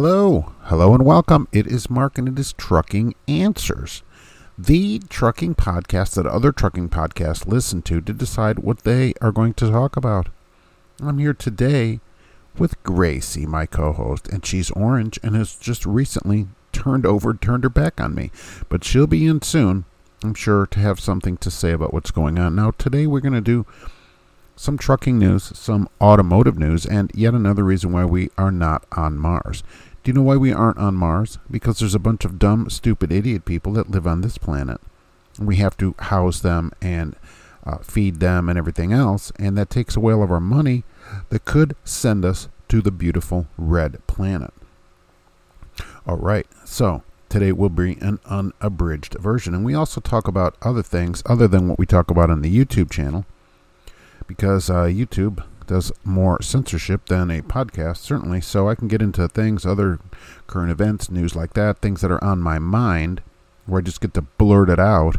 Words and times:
Hello, 0.00 0.52
hello, 0.66 0.94
and 0.94 1.04
welcome. 1.04 1.48
It 1.50 1.66
is 1.66 1.90
Mark, 1.90 2.18
and 2.18 2.28
it 2.28 2.38
is 2.38 2.52
Trucking 2.52 3.16
Answers, 3.26 4.04
the 4.56 5.00
trucking 5.08 5.56
podcast 5.56 6.14
that 6.14 6.24
other 6.24 6.52
trucking 6.52 6.88
podcasts 6.88 7.48
listen 7.48 7.82
to 7.82 8.00
to 8.02 8.12
decide 8.12 8.60
what 8.60 8.84
they 8.84 9.12
are 9.20 9.32
going 9.32 9.54
to 9.54 9.68
talk 9.72 9.96
about. 9.96 10.28
I'm 11.02 11.18
here 11.18 11.34
today 11.34 11.98
with 12.56 12.80
Gracie, 12.84 13.44
my 13.44 13.66
co-host, 13.66 14.28
and 14.28 14.46
she's 14.46 14.70
orange 14.70 15.18
and 15.24 15.34
has 15.34 15.56
just 15.56 15.84
recently 15.84 16.46
turned 16.70 17.04
over, 17.04 17.34
turned 17.34 17.64
her 17.64 17.68
back 17.68 18.00
on 18.00 18.14
me, 18.14 18.30
but 18.68 18.84
she'll 18.84 19.08
be 19.08 19.26
in 19.26 19.42
soon. 19.42 19.84
I'm 20.22 20.34
sure 20.34 20.64
to 20.68 20.78
have 20.78 21.00
something 21.00 21.38
to 21.38 21.50
say 21.50 21.72
about 21.72 21.92
what's 21.92 22.12
going 22.12 22.38
on. 22.38 22.54
Now, 22.54 22.70
today 22.70 23.08
we're 23.08 23.18
going 23.18 23.32
to 23.32 23.40
do 23.40 23.66
some 24.54 24.76
trucking 24.76 25.18
news, 25.18 25.56
some 25.56 25.88
automotive 26.00 26.58
news, 26.58 26.84
and 26.84 27.10
yet 27.14 27.32
another 27.32 27.62
reason 27.62 27.92
why 27.92 28.04
we 28.04 28.28
are 28.36 28.50
not 28.50 28.84
on 28.92 29.16
Mars. 29.16 29.62
Do 30.02 30.10
you 30.10 30.12
know 30.12 30.22
why 30.22 30.36
we 30.36 30.52
aren't 30.52 30.78
on 30.78 30.94
Mars? 30.94 31.38
Because 31.50 31.78
there's 31.78 31.94
a 31.94 31.98
bunch 31.98 32.24
of 32.24 32.38
dumb, 32.38 32.70
stupid, 32.70 33.12
idiot 33.12 33.44
people 33.44 33.72
that 33.74 33.90
live 33.90 34.06
on 34.06 34.20
this 34.20 34.38
planet. 34.38 34.80
We 35.38 35.56
have 35.56 35.76
to 35.78 35.94
house 35.98 36.40
them 36.40 36.72
and 36.80 37.14
uh, 37.64 37.78
feed 37.78 38.20
them 38.20 38.48
and 38.48 38.58
everything 38.58 38.92
else, 38.92 39.30
and 39.38 39.56
that 39.58 39.70
takes 39.70 39.96
away 39.96 40.14
all 40.14 40.22
of 40.22 40.32
our 40.32 40.40
money 40.40 40.84
that 41.28 41.44
could 41.44 41.76
send 41.84 42.24
us 42.24 42.48
to 42.68 42.80
the 42.80 42.90
beautiful 42.90 43.46
red 43.56 44.04
planet. 44.06 44.52
All 46.06 46.16
right, 46.16 46.46
so 46.64 47.02
today 47.28 47.52
will 47.52 47.68
be 47.68 47.98
an 48.00 48.20
unabridged 48.24 49.14
version, 49.14 49.54
and 49.54 49.64
we 49.64 49.74
also 49.74 50.00
talk 50.00 50.26
about 50.26 50.56
other 50.62 50.82
things 50.82 51.22
other 51.26 51.46
than 51.46 51.68
what 51.68 51.78
we 51.78 51.86
talk 51.86 52.10
about 52.10 52.30
on 52.30 52.40
the 52.40 52.54
YouTube 52.54 52.90
channel 52.90 53.26
because 54.26 54.70
uh, 54.70 54.84
YouTube 54.84 55.42
does 55.68 55.92
more 56.02 56.42
censorship 56.42 57.06
than 57.06 57.30
a 57.30 57.42
podcast, 57.42 57.98
certainly. 57.98 58.40
So 58.40 58.68
I 58.68 58.74
can 58.74 58.88
get 58.88 59.02
into 59.02 59.28
things, 59.28 59.64
other 59.64 60.00
current 60.48 60.72
events, 60.72 61.10
news 61.10 61.36
like 61.36 61.54
that, 61.54 61.78
things 61.78 62.00
that 62.00 62.10
are 62.10 62.22
on 62.24 62.40
my 62.40 62.58
mind, 62.58 63.22
where 63.66 63.78
I 63.78 63.82
just 63.82 64.00
get 64.00 64.14
to 64.14 64.22
blurt 64.22 64.68
it 64.68 64.80
out 64.80 65.18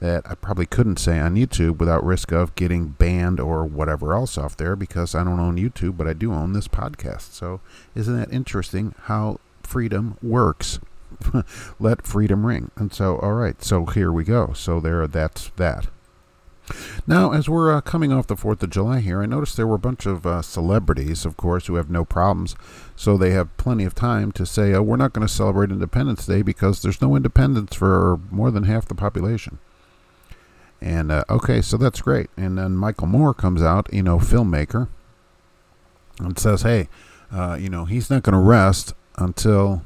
that 0.00 0.22
I 0.24 0.34
probably 0.34 0.66
couldn't 0.66 0.98
say 0.98 1.18
on 1.18 1.34
YouTube 1.34 1.76
without 1.76 2.04
risk 2.04 2.32
of 2.32 2.54
getting 2.54 2.88
banned 2.88 3.38
or 3.38 3.66
whatever 3.66 4.14
else 4.14 4.38
off 4.38 4.56
there 4.56 4.74
because 4.74 5.14
I 5.14 5.22
don't 5.24 5.38
own 5.38 5.56
YouTube, 5.56 5.98
but 5.98 6.06
I 6.06 6.14
do 6.14 6.32
own 6.32 6.54
this 6.54 6.68
podcast. 6.68 7.32
So 7.32 7.60
isn't 7.94 8.18
that 8.18 8.32
interesting 8.32 8.94
how 9.02 9.40
freedom 9.62 10.16
works? 10.22 10.80
Let 11.78 12.06
freedom 12.06 12.46
ring. 12.46 12.70
And 12.76 12.94
so, 12.94 13.18
all 13.18 13.34
right, 13.34 13.62
so 13.62 13.84
here 13.84 14.10
we 14.10 14.24
go. 14.24 14.54
So 14.54 14.80
there, 14.80 15.06
that's 15.06 15.50
that. 15.56 15.88
Now, 17.06 17.32
as 17.32 17.48
we're 17.48 17.74
uh, 17.74 17.80
coming 17.80 18.12
off 18.12 18.26
the 18.26 18.36
4th 18.36 18.62
of 18.62 18.70
July 18.70 19.00
here, 19.00 19.22
I 19.22 19.26
noticed 19.26 19.56
there 19.56 19.66
were 19.66 19.76
a 19.76 19.78
bunch 19.78 20.06
of 20.06 20.26
uh, 20.26 20.42
celebrities, 20.42 21.24
of 21.24 21.36
course, 21.36 21.66
who 21.66 21.74
have 21.74 21.90
no 21.90 22.04
problems. 22.04 22.56
So 22.96 23.16
they 23.16 23.30
have 23.30 23.56
plenty 23.56 23.84
of 23.84 23.94
time 23.94 24.32
to 24.32 24.46
say, 24.46 24.72
oh, 24.74 24.82
we're 24.82 24.96
not 24.96 25.12
going 25.12 25.26
to 25.26 25.32
celebrate 25.32 25.70
Independence 25.70 26.26
Day 26.26 26.42
because 26.42 26.82
there's 26.82 27.02
no 27.02 27.16
independence 27.16 27.74
for 27.74 28.20
more 28.30 28.50
than 28.50 28.64
half 28.64 28.86
the 28.86 28.94
population. 28.94 29.58
And, 30.80 31.12
uh, 31.12 31.24
okay, 31.28 31.60
so 31.60 31.76
that's 31.76 32.00
great. 32.00 32.30
And 32.36 32.58
then 32.58 32.76
Michael 32.76 33.06
Moore 33.06 33.34
comes 33.34 33.62
out, 33.62 33.92
you 33.92 34.02
know, 34.02 34.18
filmmaker, 34.18 34.88
and 36.18 36.38
says, 36.38 36.62
hey, 36.62 36.88
uh, 37.32 37.56
you 37.60 37.68
know, 37.68 37.84
he's 37.84 38.10
not 38.10 38.22
going 38.22 38.34
to 38.34 38.38
rest 38.38 38.94
until 39.16 39.82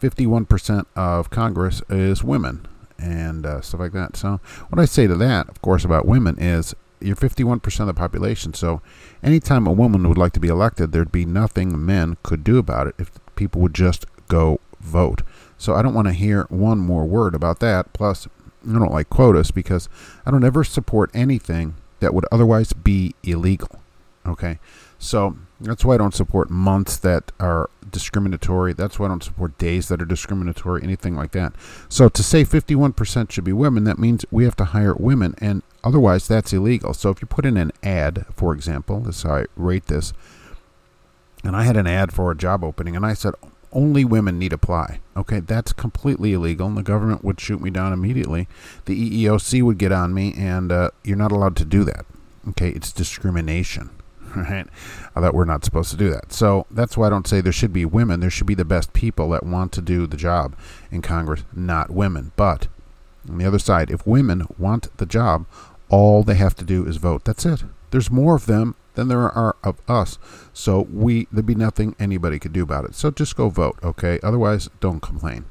51% 0.00 0.86
of 0.96 1.30
Congress 1.30 1.82
is 1.88 2.24
women 2.24 2.66
and 3.02 3.44
uh, 3.44 3.60
stuff 3.60 3.80
like 3.80 3.92
that. 3.92 4.16
So, 4.16 4.40
what 4.68 4.80
I 4.80 4.84
say 4.84 5.06
to 5.06 5.14
that, 5.16 5.48
of 5.48 5.60
course, 5.60 5.84
about 5.84 6.06
women 6.06 6.38
is 6.38 6.74
you're 7.00 7.16
51% 7.16 7.80
of 7.80 7.86
the 7.86 7.94
population. 7.94 8.54
So, 8.54 8.80
anytime 9.22 9.66
a 9.66 9.72
woman 9.72 10.08
would 10.08 10.18
like 10.18 10.32
to 10.32 10.40
be 10.40 10.48
elected, 10.48 10.92
there'd 10.92 11.12
be 11.12 11.26
nothing 11.26 11.84
men 11.84 12.16
could 12.22 12.44
do 12.44 12.58
about 12.58 12.86
it 12.86 12.94
if 12.98 13.10
people 13.34 13.60
would 13.60 13.74
just 13.74 14.06
go 14.28 14.60
vote. 14.80 15.22
So, 15.58 15.74
I 15.74 15.82
don't 15.82 15.94
want 15.94 16.06
to 16.08 16.14
hear 16.14 16.46
one 16.48 16.78
more 16.78 17.04
word 17.04 17.34
about 17.34 17.60
that. 17.60 17.92
Plus, 17.92 18.28
I 18.68 18.72
don't 18.72 18.92
like 18.92 19.10
quotas 19.10 19.50
because 19.50 19.88
I 20.24 20.30
don't 20.30 20.44
ever 20.44 20.62
support 20.62 21.10
anything 21.12 21.74
that 22.00 22.14
would 22.14 22.26
otherwise 22.30 22.72
be 22.72 23.14
illegal. 23.22 23.80
Okay. 24.26 24.58
So 24.98 25.36
that's 25.62 25.84
why 25.84 25.94
I 25.94 25.98
don't 25.98 26.14
support 26.14 26.50
months 26.50 26.96
that 26.98 27.30
are 27.38 27.70
discriminatory. 27.90 28.72
That's 28.72 28.98
why 28.98 29.06
I 29.06 29.08
don't 29.08 29.22
support 29.22 29.58
days 29.58 29.88
that 29.88 30.02
are 30.02 30.06
discriminatory, 30.06 30.82
anything 30.82 31.14
like 31.14 31.32
that. 31.32 31.54
So 31.88 32.08
to 32.08 32.22
say 32.22 32.44
51% 32.44 33.30
should 33.30 33.44
be 33.44 33.52
women, 33.52 33.84
that 33.84 33.98
means 33.98 34.24
we 34.30 34.44
have 34.44 34.56
to 34.56 34.66
hire 34.66 34.94
women, 34.94 35.34
and 35.38 35.62
otherwise 35.84 36.26
that's 36.26 36.52
illegal. 36.52 36.94
So 36.94 37.10
if 37.10 37.22
you 37.22 37.26
put 37.26 37.46
in 37.46 37.56
an 37.56 37.72
ad, 37.82 38.26
for 38.34 38.52
example, 38.52 39.00
this 39.00 39.18
is 39.18 39.22
how 39.22 39.36
I 39.36 39.44
rate 39.56 39.86
this, 39.86 40.12
and 41.44 41.56
I 41.56 41.64
had 41.64 41.76
an 41.76 41.86
ad 41.86 42.12
for 42.12 42.30
a 42.30 42.36
job 42.36 42.64
opening, 42.64 42.96
and 42.96 43.06
I 43.06 43.14
said, 43.14 43.34
only 43.72 44.04
women 44.04 44.38
need 44.38 44.52
apply. 44.52 45.00
Okay, 45.16 45.40
that's 45.40 45.72
completely 45.72 46.34
illegal, 46.34 46.66
and 46.66 46.76
the 46.76 46.82
government 46.82 47.24
would 47.24 47.40
shoot 47.40 47.60
me 47.60 47.70
down 47.70 47.92
immediately. 47.92 48.46
The 48.84 49.24
EEOC 49.24 49.62
would 49.62 49.78
get 49.78 49.92
on 49.92 50.12
me, 50.12 50.34
and 50.36 50.70
uh, 50.70 50.90
you're 51.02 51.16
not 51.16 51.32
allowed 51.32 51.56
to 51.56 51.64
do 51.64 51.84
that. 51.84 52.04
Okay, 52.48 52.70
it's 52.70 52.92
discrimination 52.92 53.90
right? 54.36 54.66
That 55.14 55.34
we're 55.34 55.44
not 55.44 55.64
supposed 55.64 55.90
to 55.90 55.96
do 55.96 56.10
that. 56.10 56.32
So 56.32 56.66
that's 56.70 56.96
why 56.96 57.06
I 57.06 57.10
don't 57.10 57.26
say 57.26 57.40
there 57.40 57.52
should 57.52 57.72
be 57.72 57.84
women. 57.84 58.20
There 58.20 58.30
should 58.30 58.46
be 58.46 58.54
the 58.54 58.64
best 58.64 58.92
people 58.92 59.30
that 59.30 59.44
want 59.44 59.72
to 59.72 59.82
do 59.82 60.06
the 60.06 60.16
job 60.16 60.56
in 60.90 61.02
Congress, 61.02 61.44
not 61.52 61.90
women. 61.90 62.32
But 62.36 62.68
on 63.28 63.38
the 63.38 63.46
other 63.46 63.58
side, 63.58 63.90
if 63.90 64.06
women 64.06 64.46
want 64.58 64.96
the 64.96 65.06
job, 65.06 65.46
all 65.88 66.22
they 66.22 66.34
have 66.34 66.56
to 66.56 66.64
do 66.64 66.86
is 66.86 66.96
vote. 66.96 67.24
That's 67.24 67.44
it. 67.44 67.64
There's 67.90 68.10
more 68.10 68.34
of 68.34 68.46
them 68.46 68.74
than 68.94 69.08
there 69.08 69.30
are 69.30 69.56
of 69.62 69.80
us. 69.88 70.18
So 70.52 70.86
we 70.90 71.28
there'd 71.30 71.46
be 71.46 71.54
nothing 71.54 71.94
anybody 71.98 72.38
could 72.38 72.52
do 72.52 72.62
about 72.62 72.84
it. 72.84 72.94
So 72.94 73.10
just 73.10 73.36
go 73.36 73.48
vote, 73.48 73.78
okay? 73.82 74.18
Otherwise, 74.22 74.68
don't 74.80 75.00
complain. 75.00 75.44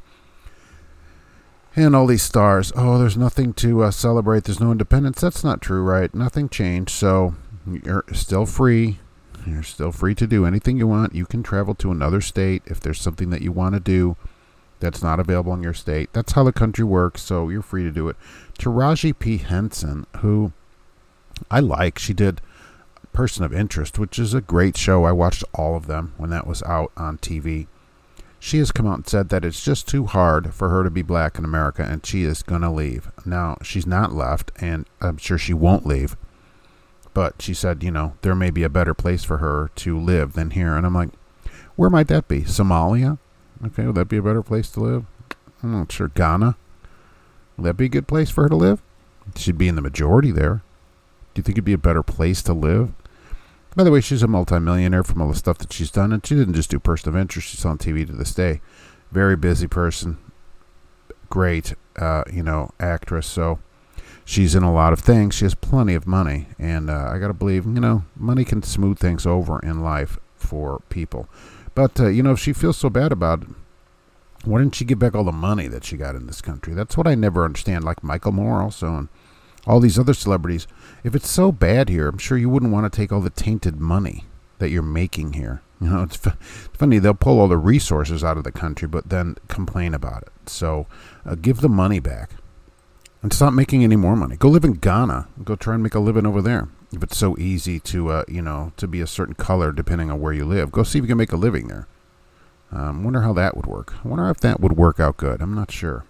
And 1.76 1.96
all 1.96 2.06
these 2.06 2.24
stars, 2.24 2.74
oh, 2.76 2.98
there's 2.98 3.16
nothing 3.16 3.54
to 3.54 3.84
uh, 3.84 3.92
celebrate. 3.92 4.44
There's 4.44 4.60
no 4.60 4.72
independence. 4.72 5.22
That's 5.22 5.44
not 5.44 5.62
true, 5.62 5.84
right? 5.84 6.14
Nothing 6.14 6.50
changed. 6.50 6.92
So 6.92 7.36
you're 7.66 8.06
still 8.14 8.46
free. 8.46 9.00
You're 9.46 9.64
still 9.64 9.92
free 9.92 10.14
to 10.16 10.28
do 10.28 10.46
anything 10.46 10.78
you 10.78 10.88
want. 10.88 11.16
You 11.16 11.26
can 11.26 11.42
travel 11.42 11.74
to 11.76 11.92
another 11.92 12.22
state 12.22 12.62
if 12.66 12.80
there's 12.80 13.02
something 13.02 13.30
that 13.32 13.42
you 13.42 13.52
want 13.52 13.74
to 13.74 13.80
do 13.80 14.16
that's 14.80 15.02
not 15.02 15.20
available 15.20 15.54
in 15.54 15.64
your 15.64 15.74
state. 15.74 16.10
That's 16.14 16.34
how 16.34 16.44
the 16.44 16.52
country 16.52 16.84
works, 16.84 17.22
so 17.22 17.50
you're 17.50 17.62
free 17.62 17.84
to 17.84 17.92
do 17.92 18.10
it. 18.10 18.18
Taraji 18.60 19.18
P. 19.18 19.38
Henson, 19.38 20.06
who 20.18 20.52
I 21.50 21.60
like, 21.60 21.98
she 21.98 22.14
did 22.14 22.42
Person 23.14 23.44
of 23.44 23.54
Interest, 23.54 23.98
which 23.98 24.20
is 24.20 24.34
a 24.34 24.42
great 24.42 24.78
show. 24.78 25.06
I 25.06 25.12
watched 25.12 25.44
all 25.54 25.76
of 25.76 25.88
them 25.88 26.14
when 26.18 26.30
that 26.30 26.48
was 26.48 26.64
out 26.64 26.92
on 26.96 27.18
TV. 27.18 27.68
She 28.40 28.58
has 28.58 28.72
come 28.72 28.88
out 28.88 28.96
and 28.96 29.08
said 29.08 29.30
that 29.30 29.46
it's 29.46 29.64
just 29.64 29.88
too 29.88 30.06
hard 30.08 30.54
for 30.54 30.70
her 30.70 30.84
to 30.84 30.90
be 30.90 31.04
black 31.04 31.38
in 31.38 31.46
America 31.46 31.84
and 31.84 32.04
she 32.04 32.24
is 32.24 32.42
going 32.42 32.62
to 32.62 32.72
leave. 32.72 33.12
Now, 33.24 33.58
she's 33.62 33.86
not 33.86 34.14
left, 34.14 34.52
and 34.60 34.88
I'm 35.00 35.18
sure 35.18 35.38
she 35.38 35.54
won't 35.54 35.86
leave. 35.86 36.18
But 37.14 37.42
she 37.42 37.54
said, 37.54 37.84
you 37.84 37.92
know, 37.92 38.14
there 38.22 38.36
may 38.36 38.52
be 38.52 38.64
a 38.64 38.70
better 38.70 38.94
place 38.94 39.24
for 39.24 39.38
her 39.38 39.70
to 39.76 40.00
live 40.00 40.34
than 40.34 40.52
here. 40.52 40.76
And 40.76 40.86
I'm 40.86 40.96
like, 40.96 41.10
where 41.76 41.90
might 41.90 42.08
that 42.08 42.28
be? 42.28 42.42
Somalia? 42.42 43.18
Okay, 43.66 43.86
would 43.86 43.96
that 43.96 44.08
be 44.08 44.18
a 44.18 44.24
better 44.24 44.44
place 44.44 44.70
to 44.72 44.80
live? 44.80 45.06
I'm 45.62 45.74
not 45.74 45.92
sure. 45.92 46.08
Ghana? 46.08 46.56
Would 47.58 47.66
that 47.66 47.78
be 47.78 47.86
a 47.86 47.90
good 47.90 48.08
place 48.08 48.30
for 48.30 48.44
her 48.44 48.50
to 48.50 48.56
live? 48.56 48.82
She'd 49.36 49.58
be 49.58 49.68
in 49.68 49.76
the 49.76 49.82
majority 49.82 50.32
there. 50.32 50.64
Do 51.34 51.40
you 51.40 51.44
think 51.44 51.56
it'd 51.56 51.66
be 51.66 51.74
a 51.74 51.78
better 51.78 52.04
place 52.04 52.42
to 52.44 52.54
live? 52.54 52.94
By 53.76 53.84
the 53.84 53.92
way, 53.92 54.02
she's 54.02 54.24
a 54.24 54.28
multimillionaire 54.28 55.04
from 55.04 55.22
all 55.22 55.30
the 55.30 55.36
stuff 55.36 55.58
that 55.60 55.72
she's 55.72 55.92
done, 55.92 56.12
and 56.12 56.26
she 56.26 56.36
didn't 56.36 56.56
just 56.56 56.70
do 56.70 56.80
Person 56.80 57.10
of 57.10 57.16
Interest. 57.16 57.48
She's 57.48 57.64
on 57.64 57.78
TV 57.78 58.06
to 58.06 58.14
this 58.14 58.34
day. 58.34 58.60
Very 59.12 59.38
busy 59.38 59.68
person. 59.68 60.18
Great, 61.30 61.74
uh, 61.98 62.26
you 62.32 62.44
know, 62.44 62.72
actress. 62.80 63.28
So 63.28 63.60
she's 64.32 64.56
in 64.56 64.64
a 64.64 64.74
lot 64.74 64.94
of 64.94 65.00
things. 65.00 65.36
She 65.36 65.46
has 65.46 65.56
plenty 65.56 65.94
of 65.94 66.08
money, 66.08 66.48
and 66.58 66.90
uh, 66.90 67.12
I 67.14 67.20
gotta 67.20 67.34
believe, 67.34 67.66
you 67.66 67.82
know, 67.82 68.06
money 68.16 68.46
can 68.46 68.64
smooth 68.64 68.98
things 68.98 69.26
over 69.26 69.60
in 69.60 69.84
life 69.84 70.18
for 70.36 70.82
people. 70.90 71.28
But 71.76 72.00
uh, 72.00 72.08
you 72.08 72.24
know, 72.24 72.32
if 72.32 72.40
she 72.40 72.54
feels 72.54 72.78
so 72.78 72.90
bad 72.90 73.12
about 73.12 73.44
it, 73.44 73.50
why 74.46 74.60
didn't 74.60 74.76
she 74.76 74.86
give 74.86 75.00
back 75.00 75.14
all 75.14 75.26
the 75.26 75.32
money 75.32 75.68
that 75.68 75.84
she 75.84 75.98
got 75.98 76.16
in 76.16 76.28
this 76.28 76.42
country? 76.42 76.74
That's 76.74 76.96
what 76.98 77.08
I 77.08 77.14
never 77.14 77.44
understand. 77.44 77.84
Like 77.84 78.04
Michael 78.04 78.32
Moore, 78.32 78.62
also, 78.62 78.96
and 78.96 79.10
all 79.68 79.80
these 79.80 80.00
other 80.00 80.14
celebrities. 80.14 80.66
If 81.04 81.14
it's 81.14 81.30
so 81.30 81.52
bad 81.52 81.90
here, 81.90 82.08
I'm 82.08 82.18
sure 82.18 82.38
you 82.38 82.50
wouldn't 82.50 82.72
want 82.72 82.92
to 82.92 82.96
take 82.96 83.12
all 83.12 83.22
the 83.22 83.30
tainted 83.30 83.80
money 83.80 84.26
that 84.60 84.70
you're 84.70 84.82
making 84.82 85.34
here. 85.34 85.62
You 85.82 85.90
know, 85.90 86.04
it's, 86.04 86.28
f- 86.28 86.38
it's 86.68 86.78
funny 86.78 87.00
they'll 87.00 87.16
pull 87.16 87.40
all 87.40 87.48
the 87.48 87.58
resources 87.58 88.24
out 88.24 88.38
of 88.38 88.44
the 88.44 88.52
country, 88.52 88.88
but 88.88 89.10
then 89.10 89.36
complain 89.48 89.96
about 89.96 90.22
it. 90.22 90.48
So, 90.48 90.86
uh, 91.26 91.34
give 91.34 91.62
the 91.62 91.70
money 91.70 92.00
back 92.00 92.34
and 93.22 93.32
stop 93.32 93.54
making 93.54 93.84
any 93.84 93.96
more 93.96 94.16
money. 94.16 94.36
Go 94.36 94.50
live 94.50 94.66
in 94.66 94.74
Ghana. 94.74 95.28
Go 95.44 95.56
try 95.56 95.76
and 95.76 95.84
make 95.84 95.96
a 95.96 96.00
living 96.00 96.26
over 96.26 96.42
there. 96.42 96.70
If 96.92 97.04
it's 97.04 97.18
so 97.18 97.38
easy 97.38 97.80
to, 97.80 98.10
uh, 98.10 98.24
you 98.28 98.42
know, 98.42 98.74
to 98.78 98.88
be 98.88 99.02
a 99.02 99.08
certain 99.08 99.36
color 99.36 99.72
depending 99.72 100.12
on 100.12 100.20
where 100.20 100.34
you 100.34 100.46
live, 100.46 100.72
go 100.72 100.84
see 100.84 101.00
if 101.00 101.04
you 101.04 101.08
can 101.08 101.18
make 101.18 101.32
a 101.32 101.38
living 101.38 101.68
there. 101.68 101.88
Um, 102.72 103.04
wonder 103.04 103.22
how 103.22 103.34
that 103.34 103.56
would 103.56 103.66
work. 103.66 103.94
I 104.04 104.08
wonder 104.08 104.30
if 104.30 104.40
that 104.42 104.60
would 104.60 104.74
work 104.74 105.00
out 105.00 105.18
good. 105.18 105.42
I'm 105.42 105.54
not 105.54 105.72
sure. 105.72 106.06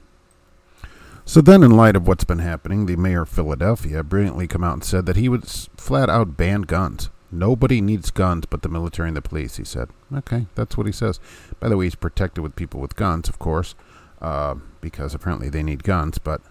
So 1.25 1.39
then, 1.39 1.63
in 1.63 1.71
light 1.71 1.95
of 1.95 2.07
what's 2.07 2.23
been 2.23 2.39
happening, 2.39 2.85
the 2.85 2.95
mayor 2.95 3.21
of 3.21 3.29
Philadelphia 3.29 4.03
brilliantly 4.03 4.47
come 4.47 4.63
out 4.63 4.73
and 4.73 4.83
said 4.83 5.05
that 5.05 5.15
he 5.15 5.29
would 5.29 5.47
flat 5.47 6.09
out 6.09 6.35
ban 6.35 6.63
guns. 6.63 7.09
Nobody 7.31 7.79
needs 7.79 8.11
guns 8.11 8.45
but 8.45 8.63
the 8.63 8.69
military 8.69 9.07
and 9.07 9.17
the 9.17 9.21
police, 9.21 9.57
he 9.57 9.63
said. 9.63 9.89
Okay, 10.13 10.47
that's 10.55 10.77
what 10.77 10.87
he 10.87 10.91
says. 10.91 11.19
By 11.59 11.69
the 11.69 11.77
way, 11.77 11.85
he's 11.85 11.95
protected 11.95 12.43
with 12.43 12.55
people 12.55 12.79
with 12.79 12.95
guns, 12.95 13.29
of 13.29 13.39
course, 13.39 13.75
uh, 14.19 14.55
because 14.81 15.13
apparently 15.13 15.49
they 15.49 15.63
need 15.63 15.83
guns, 15.83 16.17
but 16.17 16.41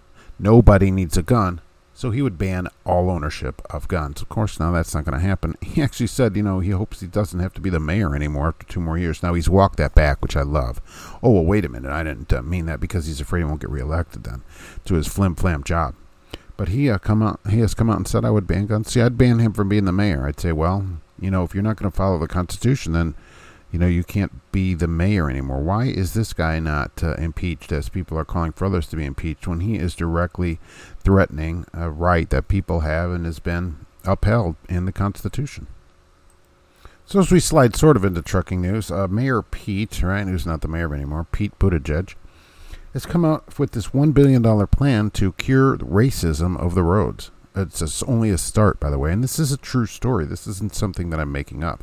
nobody 0.40 0.90
needs 0.90 1.16
a 1.16 1.22
gun. 1.22 1.60
So 1.92 2.10
he 2.10 2.22
would 2.22 2.38
ban 2.38 2.66
all 2.86 3.10
ownership 3.10 3.60
of 3.68 3.86
guns. 3.86 4.22
Of 4.22 4.30
course, 4.30 4.58
now 4.58 4.72
that's 4.72 4.94
not 4.94 5.04
going 5.04 5.18
to 5.18 5.26
happen. 5.26 5.54
He 5.62 5.82
actually 5.82 6.06
said, 6.06 6.34
you 6.34 6.42
know, 6.42 6.60
he 6.60 6.70
hopes 6.70 7.00
he 7.00 7.06
doesn't 7.06 7.40
have 7.40 7.52
to 7.54 7.60
be 7.60 7.68
the 7.68 7.78
mayor 7.78 8.16
anymore 8.16 8.48
after 8.48 8.66
two 8.66 8.80
more 8.80 8.96
years. 8.96 9.22
Now 9.22 9.34
he's 9.34 9.50
walked 9.50 9.76
that 9.76 9.94
back, 9.94 10.22
which 10.22 10.36
I 10.36 10.42
love. 10.42 10.80
Oh, 11.22 11.30
well, 11.32 11.44
wait 11.44 11.66
a 11.66 11.68
minute. 11.68 11.90
I 11.92 12.02
didn't 12.02 12.32
uh, 12.32 12.40
mean 12.42 12.66
that 12.66 12.80
because 12.80 13.06
he's 13.06 13.20
afraid 13.20 13.40
he 13.40 13.44
won't 13.44 13.60
get 13.60 13.70
reelected 13.70 14.24
then 14.24 14.42
to 14.86 14.94
his 14.94 15.06
flim 15.06 15.34
flam 15.34 15.62
job. 15.62 15.94
But 16.56 16.68
he 16.68 16.90
uh, 16.90 16.98
come 16.98 17.22
out. 17.22 17.40
He 17.48 17.60
has 17.60 17.74
come 17.74 17.90
out 17.90 17.98
and 17.98 18.08
said 18.08 18.24
I 18.24 18.30
would 18.30 18.46
ban 18.46 18.66
guns. 18.66 18.90
See, 18.90 19.00
I'd 19.00 19.18
ban 19.18 19.38
him 19.38 19.52
from 19.52 19.68
being 19.68 19.84
the 19.84 19.92
mayor. 19.92 20.26
I'd 20.26 20.40
say, 20.40 20.52
well, 20.52 20.86
you 21.20 21.30
know, 21.30 21.44
if 21.44 21.54
you're 21.54 21.62
not 21.62 21.76
going 21.76 21.90
to 21.90 21.96
follow 21.96 22.18
the 22.18 22.26
Constitution, 22.26 22.92
then 22.92 23.14
you 23.72 23.78
know 23.78 23.86
you 23.86 24.04
can't 24.04 24.32
be 24.52 24.74
the 24.74 24.88
mayor 24.88 25.30
anymore. 25.30 25.60
Why 25.60 25.86
is 25.86 26.14
this 26.14 26.32
guy 26.32 26.58
not 26.58 27.02
uh, 27.02 27.14
impeached, 27.14 27.72
as 27.72 27.88
people 27.88 28.18
are 28.18 28.24
calling 28.24 28.52
for 28.52 28.64
others 28.64 28.86
to 28.88 28.96
be 28.96 29.04
impeached, 29.04 29.46
when 29.46 29.60
he 29.60 29.76
is 29.76 29.94
directly 29.94 30.58
threatening 31.02 31.66
a 31.72 31.90
right 31.90 32.28
that 32.30 32.48
people 32.48 32.80
have 32.80 33.10
and 33.10 33.24
has 33.24 33.38
been 33.38 33.86
upheld 34.04 34.56
in 34.68 34.86
the 34.86 34.92
Constitution? 34.92 35.66
So 37.06 37.18
as 37.18 37.32
we 37.32 37.40
slide 37.40 37.74
sort 37.74 37.96
of 37.96 38.04
into 38.04 38.22
trucking 38.22 38.60
news, 38.60 38.90
uh, 38.90 39.08
Mayor 39.08 39.42
Pete, 39.42 40.00
right, 40.02 40.26
who's 40.26 40.46
not 40.46 40.60
the 40.60 40.68
mayor 40.68 40.94
anymore, 40.94 41.26
Pete 41.32 41.58
Buttigieg 41.58 42.14
has 42.92 43.06
come 43.06 43.24
out 43.24 43.58
with 43.58 43.72
this 43.72 43.88
$1 43.88 44.14
billion 44.14 44.66
plan 44.68 45.10
to 45.10 45.32
cure 45.32 45.76
racism 45.78 46.58
of 46.58 46.74
the 46.74 46.82
roads. 46.82 47.30
It's 47.54 48.02
only 48.04 48.30
a 48.30 48.38
start, 48.38 48.78
by 48.78 48.90
the 48.90 48.98
way, 48.98 49.12
and 49.12 49.24
this 49.24 49.38
is 49.38 49.50
a 49.52 49.56
true 49.56 49.86
story. 49.86 50.24
This 50.24 50.46
isn't 50.46 50.74
something 50.74 51.10
that 51.10 51.20
I'm 51.20 51.32
making 51.32 51.64
up. 51.64 51.82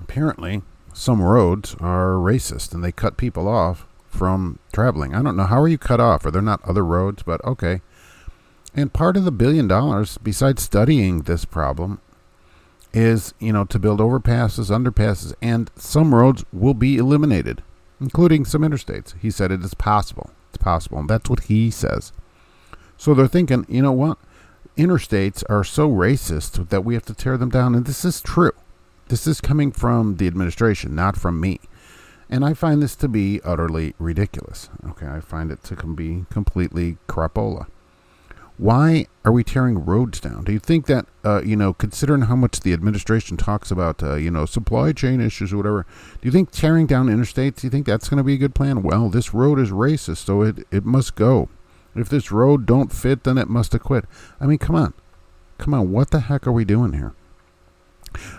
Apparently, 0.00 0.62
some 1.02 1.20
roads 1.20 1.74
are 1.80 2.12
racist 2.12 2.72
and 2.72 2.82
they 2.82 2.92
cut 2.92 3.16
people 3.16 3.48
off 3.48 3.86
from 4.08 4.58
traveling. 4.72 5.14
I 5.14 5.22
don't 5.22 5.36
know. 5.36 5.46
How 5.46 5.60
are 5.60 5.68
you 5.68 5.78
cut 5.78 6.00
off? 6.00 6.24
Are 6.24 6.30
there 6.30 6.42
not 6.42 6.62
other 6.64 6.84
roads? 6.84 7.22
But 7.22 7.44
okay. 7.44 7.80
And 8.74 8.92
part 8.92 9.16
of 9.16 9.24
the 9.24 9.32
billion 9.32 9.68
dollars, 9.68 10.18
besides 10.18 10.62
studying 10.62 11.22
this 11.22 11.44
problem, 11.44 12.00
is, 12.94 13.34
you 13.38 13.52
know, 13.52 13.64
to 13.64 13.78
build 13.78 14.00
overpasses, 14.00 14.70
underpasses, 14.70 15.34
and 15.42 15.70
some 15.76 16.14
roads 16.14 16.44
will 16.52 16.74
be 16.74 16.96
eliminated 16.96 17.62
including 18.02 18.44
some 18.44 18.62
interstates. 18.62 19.14
He 19.20 19.30
said 19.30 19.52
it 19.52 19.62
is 19.62 19.74
possible. 19.74 20.30
It's 20.48 20.58
possible. 20.58 20.98
And 20.98 21.08
that's 21.08 21.30
what 21.30 21.44
he 21.44 21.70
says. 21.70 22.12
So 22.98 23.14
they're 23.14 23.28
thinking, 23.28 23.64
you 23.68 23.80
know 23.80 23.92
what? 23.92 24.18
Interstates 24.76 25.44
are 25.48 25.64
so 25.64 25.88
racist 25.88 26.68
that 26.70 26.84
we 26.84 26.94
have 26.94 27.04
to 27.06 27.14
tear 27.14 27.38
them 27.38 27.48
down. 27.48 27.74
And 27.74 27.86
this 27.86 28.04
is 28.04 28.20
true. 28.20 28.52
This 29.08 29.26
is 29.26 29.40
coming 29.40 29.72
from 29.72 30.16
the 30.16 30.26
administration, 30.26 30.94
not 30.94 31.16
from 31.16 31.40
me. 31.40 31.60
And 32.30 32.44
I 32.44 32.54
find 32.54 32.82
this 32.82 32.96
to 32.96 33.08
be 33.08 33.40
utterly 33.44 33.94
ridiculous. 33.98 34.70
Okay, 34.88 35.06
I 35.06 35.20
find 35.20 35.50
it 35.50 35.62
to 35.64 35.76
be 35.76 36.24
completely 36.30 36.96
crapola. 37.08 37.66
Why 38.56 39.06
are 39.24 39.32
we 39.32 39.44
tearing 39.44 39.84
roads 39.84 40.20
down? 40.20 40.44
Do 40.44 40.52
you 40.52 40.58
think 40.58 40.86
that, 40.86 41.06
uh, 41.24 41.42
you 41.44 41.56
know, 41.56 41.72
considering 41.72 42.22
how 42.22 42.36
much 42.36 42.60
the 42.60 42.72
administration 42.72 43.36
talks 43.36 43.70
about, 43.70 44.02
uh, 44.02 44.14
you 44.14 44.30
know, 44.30 44.46
supply 44.46 44.92
chain 44.92 45.20
issues 45.20 45.52
or 45.52 45.56
whatever, 45.56 45.86
do 46.20 46.28
you 46.28 46.30
think 46.30 46.50
tearing 46.50 46.86
down 46.86 47.08
interstates, 47.08 47.56
do 47.56 47.66
you 47.66 47.70
think 47.70 47.86
that's 47.86 48.08
going 48.08 48.18
to 48.18 48.24
be 48.24 48.34
a 48.34 48.38
good 48.38 48.54
plan? 48.54 48.82
Well, 48.82 49.08
this 49.08 49.34
road 49.34 49.58
is 49.58 49.70
racist, 49.70 50.24
so 50.24 50.42
it, 50.42 50.66
it 50.70 50.84
must 50.84 51.16
go. 51.16 51.48
If 51.94 52.08
this 52.08 52.30
road 52.30 52.64
don't 52.64 52.92
fit, 52.92 53.24
then 53.24 53.36
it 53.36 53.48
must 53.48 53.72
have 53.72 53.82
quit. 53.82 54.04
I 54.40 54.46
mean, 54.46 54.58
come 54.58 54.76
on. 54.76 54.94
Come 55.58 55.74
on, 55.74 55.92
what 55.92 56.10
the 56.10 56.20
heck 56.20 56.46
are 56.46 56.52
we 56.52 56.64
doing 56.64 56.92
here? 56.92 57.14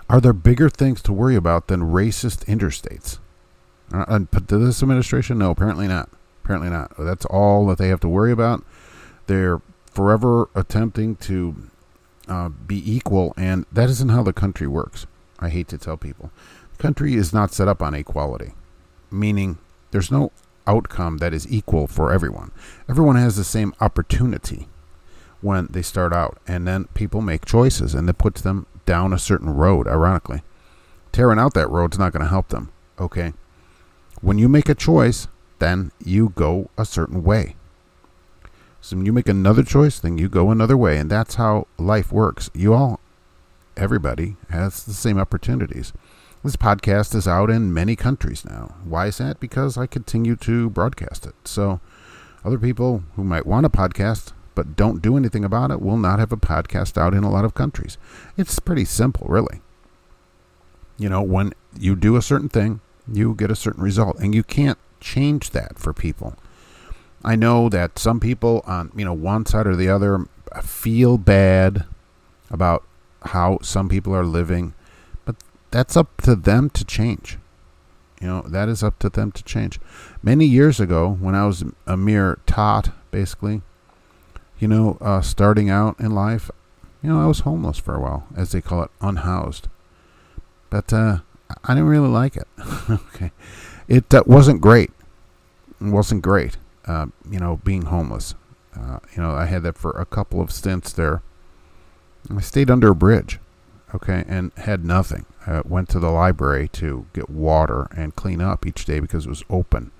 Are 0.10 0.22
there 0.22 0.34
bigger 0.34 0.70
things 0.70 1.02
to 1.04 1.14
worry 1.14 1.36
about 1.36 1.68
than 1.68 1.82
racist 1.82 2.46
interstates? 2.46 3.20
Uh, 3.92 4.20
this 4.48 4.82
administration? 4.82 5.38
No, 5.38 5.52
apparently 5.52 5.88
not. 5.88 6.10
Apparently 6.44 6.70
not. 6.70 6.94
That's 6.98 7.26
all 7.26 7.66
that 7.68 7.78
they 7.78 7.90
have 7.90 8.00
to 8.02 8.10
worry 8.10 8.32
about. 8.32 8.64
They're 9.28 9.62
forever 9.86 10.50
attempting 10.56 11.16
to 11.18 11.56
uh, 12.28 12.50
be 12.50 12.82
equal, 12.92 13.34
and 13.38 13.66
that 13.72 13.90
isn't 13.90 14.10
how 14.10 14.24
the 14.24 14.34
country 14.34 14.68
works. 14.68 15.06
I 15.40 15.50
hate 15.50 15.68
to 15.70 15.78
tell 15.78 15.98
people. 15.98 16.32
The 16.76 16.82
country 16.82 17.16
is 17.16 17.34
not 17.34 17.54
set 17.54 17.68
up 17.68 17.82
on 17.82 17.94
equality, 17.94 18.54
meaning 19.12 19.58
there's 19.92 20.12
no 20.12 20.32
outcome 20.66 21.18
that 21.18 21.34
is 21.34 21.52
equal 21.52 21.88
for 21.88 22.12
everyone. 22.12 22.52
Everyone 22.90 23.16
has 23.16 23.36
the 23.36 23.44
same 23.44 23.74
opportunity 23.80 24.68
when 25.42 25.68
they 25.70 25.82
start 25.82 26.14
out, 26.14 26.38
and 26.48 26.68
then 26.68 26.86
people 26.94 27.22
make 27.22 27.46
choices, 27.46 27.94
and 27.94 28.08
that 28.08 28.18
puts 28.18 28.42
them 28.42 28.66
down 28.86 29.14
a 29.14 29.20
certain 29.20 29.50
road, 29.50 29.88
ironically. 29.88 30.42
Tearing 31.12 31.40
out 31.40 31.54
that 31.54 31.70
road's 31.70 32.00
not 32.00 32.12
going 32.12 32.24
to 32.24 32.30
help 32.30 32.50
them, 32.50 32.72
okay? 33.00 33.34
When 34.22 34.38
you 34.38 34.50
make 34.50 34.70
a 34.70 34.76
choice, 34.76 35.28
then 35.60 35.92
you 36.04 36.30
go 36.30 36.70
a 36.78 36.86
certain 36.86 37.24
way. 37.24 37.56
So 38.82 38.98
when 38.98 39.06
you 39.06 39.14
make 39.14 39.30
another 39.30 39.64
choice, 39.64 40.00
then 40.00 40.18
you 40.18 40.28
go 40.28 40.52
another 40.52 40.76
way. 40.76 40.98
And 40.98 41.10
that's 41.10 41.36
how 41.36 41.68
life 41.78 42.12
works. 42.12 42.50
You 42.54 42.74
all, 42.74 43.00
everybody, 43.78 44.36
has 44.50 44.84
the 44.84 44.94
same 44.94 45.18
opportunities. 45.18 45.94
This 46.44 46.58
podcast 46.58 47.16
is 47.16 47.28
out 47.28 47.50
in 47.50 47.74
many 47.74 47.96
countries 47.96 48.44
now. 48.44 48.76
Why 48.84 49.08
is 49.08 49.20
that? 49.20 49.40
Because 49.40 49.78
I 49.78 49.88
continue 49.88 50.36
to 50.38 50.70
broadcast 50.70 51.26
it. 51.26 51.36
So 51.46 51.80
other 52.44 52.58
people 52.58 53.04
who 53.16 53.24
might 53.24 53.46
want 53.46 53.66
a 53.66 53.70
podcast 53.70 54.34
but 54.56 54.76
don't 54.76 55.02
do 55.02 55.18
anything 55.18 55.44
about 55.44 55.72
it 55.72 55.82
we'll 55.82 55.98
not 55.98 56.20
have 56.20 56.32
a 56.32 56.38
podcast 56.38 56.98
out 56.98 57.14
in 57.14 57.24
a 57.24 57.32
lot 57.32 57.46
of 57.46 57.54
countries. 57.54 57.98
It's 58.38 58.60
pretty 58.60 58.86
simple, 58.86 59.28
really. 59.28 59.62
You 60.98 61.10
know, 61.10 61.22
when 61.22 61.54
you 61.78 61.96
do 61.96 62.16
a 62.16 62.22
certain 62.22 62.50
thing, 62.50 62.82
you 63.12 63.36
get 63.36 63.52
a 63.52 63.56
certain 63.56 63.84
result, 63.84 64.20
and 64.20 64.34
you 64.34 64.44
can't 64.44 64.78
change 65.00 65.50
that 65.52 65.78
for 65.78 65.94
people. 65.94 66.36
I 67.24 67.36
know 67.36 67.70
that 67.70 68.00
some 68.00 68.20
people 68.20 68.64
on 68.66 68.92
you 68.96 69.06
know 69.06 69.14
one 69.14 69.46
side 69.46 69.68
or 69.68 69.76
the 69.76 69.90
other 69.90 70.28
feel 70.62 71.18
bad 71.18 71.86
about 72.50 72.84
how 73.24 73.60
some 73.62 73.90
people 73.90 74.14
are 74.14 74.26
living, 74.26 74.74
but 75.26 75.36
that's 75.72 75.98
up 75.98 76.22
to 76.22 76.36
them 76.36 76.70
to 76.72 76.86
change. 76.86 77.38
You 78.22 78.28
know, 78.28 78.42
that 78.44 78.70
is 78.70 78.84
up 78.84 79.00
to 79.00 79.10
them 79.10 79.32
to 79.34 79.44
change. 79.44 79.80
Many 80.22 80.46
years 80.46 80.80
ago, 80.80 81.18
when 81.20 81.36
I 81.36 81.46
was 81.46 81.64
a 81.86 81.98
mere 81.98 82.40
tot, 82.46 82.92
basically, 83.12 83.62
you 84.64 84.68
know, 84.68 84.98
uh, 85.00 85.22
starting 85.22 85.70
out 85.70 86.00
in 86.00 86.12
life, 86.16 86.50
you 87.04 87.10
know, 87.10 87.22
I 87.22 87.28
was 87.28 87.42
homeless 87.42 87.78
for 87.78 87.94
a 87.94 88.00
while, 88.00 88.28
as 88.36 88.52
they 88.52 88.62
call 88.62 88.82
it, 88.82 88.92
unhoused. 89.02 89.68
But 90.72 90.92
uh, 90.92 91.20
I 91.64 91.76
didn't 91.76 91.90
really 91.90 92.10
like 92.10 92.36
it. 92.36 92.48
okay, 92.90 93.32
it 93.88 94.12
uh, 94.12 94.24
wasn't 94.26 94.62
great. 94.62 94.92
It 95.80 95.92
wasn't 95.92 96.24
great 96.24 96.58
uh, 96.86 97.08
you 97.30 97.40
know, 97.40 97.58
being 97.64 97.84
homeless. 97.84 98.36
Uh, 98.76 99.00
you 99.16 99.22
know, 99.22 99.32
I 99.32 99.46
had 99.46 99.64
that 99.64 99.78
for 99.78 99.92
a 99.92 100.06
couple 100.06 100.42
of 100.42 100.52
stints 100.52 100.92
there. 100.92 101.22
I 102.34 102.42
stayed 102.42 102.72
under 102.72 102.92
a 102.92 102.96
bridge, 102.96 103.40
okay, 103.94 104.24
and 104.28 104.52
had 104.58 104.86
nothing. 104.86 105.26
I 105.46 105.62
went 105.66 105.90
to 105.90 106.00
the 106.00 106.10
library 106.10 106.70
to 106.70 107.06
get 107.14 107.30
water 107.30 107.88
and 107.96 108.16
clean 108.16 108.42
up 108.42 108.66
each 108.66 108.86
day 108.86 109.00
because 109.00 109.26
it 109.26 109.30
was 109.30 109.44
open. 109.50 109.92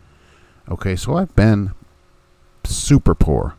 Okay, 0.70 0.96
so 0.96 1.18
I've 1.18 1.36
been 1.36 1.74
super 2.64 3.14
poor, 3.14 3.56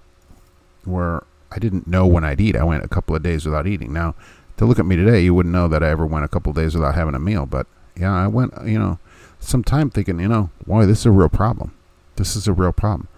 where 0.86 1.24
I 1.50 1.58
didn't 1.58 1.86
know 1.86 2.06
when 2.06 2.24
I'd 2.24 2.40
eat. 2.40 2.56
I 2.56 2.64
went 2.64 2.84
a 2.84 2.88
couple 2.88 3.14
of 3.14 3.22
days 3.22 3.44
without 3.44 3.66
eating. 3.66 3.92
Now, 3.92 4.14
to 4.56 4.64
look 4.64 4.78
at 4.78 4.86
me 4.86 4.96
today, 4.96 5.20
you 5.20 5.34
wouldn't 5.34 5.52
know 5.52 5.68
that 5.68 5.82
I 5.82 5.90
ever 5.90 6.06
went 6.06 6.24
a 6.24 6.28
couple 6.28 6.50
of 6.50 6.56
days 6.56 6.74
without 6.74 6.94
having 6.94 7.14
a 7.14 7.20
meal. 7.20 7.46
But 7.46 7.66
yeah, 7.96 8.12
I 8.12 8.26
went, 8.26 8.52
you 8.64 8.78
know, 8.78 8.98
some 9.40 9.62
time 9.62 9.90
thinking, 9.90 10.20
you 10.20 10.28
know, 10.28 10.50
boy, 10.66 10.86
this 10.86 11.00
is 11.00 11.06
a 11.06 11.10
real 11.10 11.28
problem. 11.28 11.74
This 12.16 12.36
is 12.36 12.48
a 12.48 12.52
real 12.52 12.72
problem. 12.72 13.08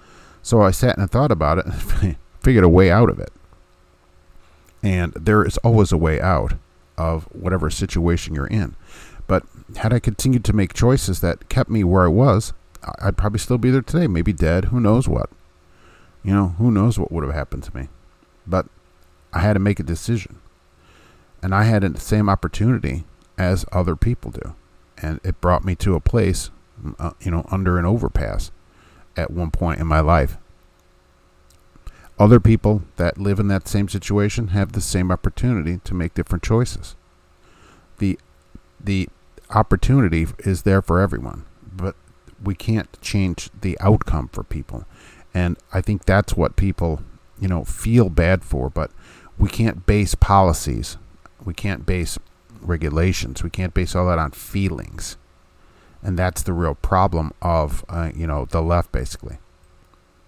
So 0.42 0.62
I 0.62 0.70
sat 0.70 0.99
and 0.99 1.11
thought 1.11 1.32
about 1.32 1.58
it 1.58 1.66
and 1.66 2.16
figured 2.40 2.64
a 2.64 2.68
way 2.68 2.90
out 2.90 3.11
of 3.11 3.18
it. 3.18 3.32
And 4.82 5.12
there 5.14 5.44
is 5.44 5.56
always 5.58 5.92
a 5.92 5.96
way 5.96 6.20
out 6.20 6.54
of 6.96 7.25
whatever 7.25 7.70
situation 7.70 8.35
you're 8.35 8.46
in. 8.46 8.76
But 9.26 9.44
had 9.76 9.92
I 9.92 9.99
continued 9.99 10.44
to 10.44 10.52
make 10.52 10.73
choices 10.73 11.20
that 11.20 11.49
kept 11.49 11.68
me 11.68 11.82
where 11.85 12.04
I 12.04 12.08
was, 12.08 12.52
I'd 13.00 13.16
probably 13.16 13.40
still 13.40 13.58
be 13.58 13.70
there 13.70 13.82
today, 13.82 14.06
maybe 14.06 14.32
dead, 14.32 14.66
who 14.66 14.80
knows 14.80 15.08
what. 15.08 15.28
You 16.26 16.35
know, 16.35 16.49
who 16.59 16.73
knows 16.73 16.99
what 16.99 17.12
would 17.12 17.23
have 17.25 17.33
happened 17.33 17.62
to 17.62 17.76
me. 17.76 17.88
But 18.49 18.66
I 19.33 19.38
had 19.38 19.52
to 19.52 19.61
make 19.61 19.78
a 19.78 19.85
decision. 19.85 20.40
And 21.40 21.54
I 21.54 21.62
had 21.62 21.83
the 21.83 22.00
same 22.00 22.28
opportunity 22.28 23.04
as 23.38 23.64
other 23.71 23.95
people 23.95 24.33
do. 24.33 24.56
And 24.99 25.21
it 25.23 25.40
brought 25.40 25.64
me 25.64 25.76
to 25.76 25.95
a 25.95 26.00
place, 26.00 26.50
uh, 26.99 27.12
you 27.21 27.30
know, 27.30 27.47
under 27.52 27.78
an 27.78 27.85
overpass 27.85 28.50
at 29.16 29.30
one 29.30 29.52
point 29.52 29.78
in 29.78 29.87
my 29.87 30.00
life. 30.00 30.37
Other 32.18 32.40
people 32.40 32.83
that 32.97 33.18
live 33.18 33.38
in 33.38 33.47
that 33.49 33.68
same 33.68 33.88
situation 33.88 34.49
have 34.49 34.73
the 34.73 34.80
same 34.80 35.12
opportunity 35.12 35.78
to 35.85 35.95
make 35.95 36.14
different 36.14 36.42
choices. 36.42 36.97
The 37.99 38.18
the 38.83 39.09
opportunity 39.50 40.26
is 40.40 40.62
there 40.62 40.83
for 40.83 40.99
everyone, 40.99 41.45
but 41.73 41.95
we 42.42 42.54
can't 42.54 43.00
change 43.00 43.50
the 43.61 43.78
outcome 43.80 44.28
for 44.28 44.42
people. 44.42 44.87
And 45.37 45.59
I 45.71 45.83
think 45.83 46.07
that's 46.07 46.35
what 46.35 46.57
people, 46.57 47.02
you 47.38 47.47
know, 47.47 47.62
feel 47.62 48.09
bad 48.09 48.43
for, 48.43 48.71
but 48.71 48.90
we 49.37 49.50
can't 49.50 49.85
base 49.85 50.14
policies. 50.14 50.97
We 51.45 51.52
can't 51.52 51.85
base 51.85 52.19
regulations. 52.62 53.43
We 53.43 53.50
can't 53.50 53.75
base 53.75 53.95
all 53.95 54.07
that 54.07 54.19
on 54.19 54.31
feelings. 54.31 55.19
And 56.02 56.19
that's 56.19 56.43
the 56.43 56.55
real 56.55 56.75
problem 56.75 57.35
of, 57.43 57.85
uh, 57.90 58.12
you 58.16 58.26
know, 58.26 58.47
the 58.47 58.62
left, 58.62 58.93
basically. 58.93 59.37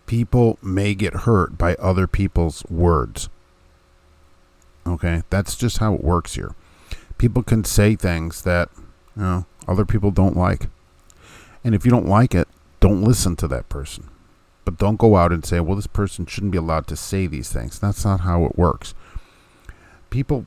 People 0.05 0.59
may 0.61 0.95
get 0.95 1.25
hurt 1.25 1.57
by 1.57 1.75
other 1.77 2.07
people's 2.07 2.62
words. 2.69 3.31
Okay, 4.87 5.23
that's 5.31 5.57
just 5.57 5.79
how 5.79 5.95
it 5.95 6.05
works 6.05 6.35
here. 6.35 6.55
People 7.17 7.43
can 7.43 7.65
say 7.65 7.97
things 7.97 8.43
that, 8.43 8.69
you 9.17 9.23
know, 9.23 9.47
other 9.67 9.87
people 9.87 10.11
don't 10.11 10.37
like. 10.37 10.69
And 11.65 11.75
if 11.75 11.87
you 11.87 11.91
don't 11.91 12.07
like 12.07 12.35
it, 12.35 12.47
don't 12.81 13.03
listen 13.03 13.37
to 13.37 13.49
that 13.49 13.71
person. 13.71 14.11
But 14.69 14.77
don't 14.77 14.99
go 14.99 15.17
out 15.17 15.33
and 15.33 15.47
say, 15.47 15.61
well, 15.61 15.77
this 15.77 15.87
person 15.87 16.27
shouldn't 16.27 16.53
be 16.53 16.59
allowed 16.59 16.87
to 16.89 16.97
say 16.97 17.27
these 17.27 17.51
things. 17.51 17.79
That's 17.79 18.05
not 18.05 18.21
how 18.21 18.45
it 18.45 18.59
works. 18.59 18.93
People 20.11 20.45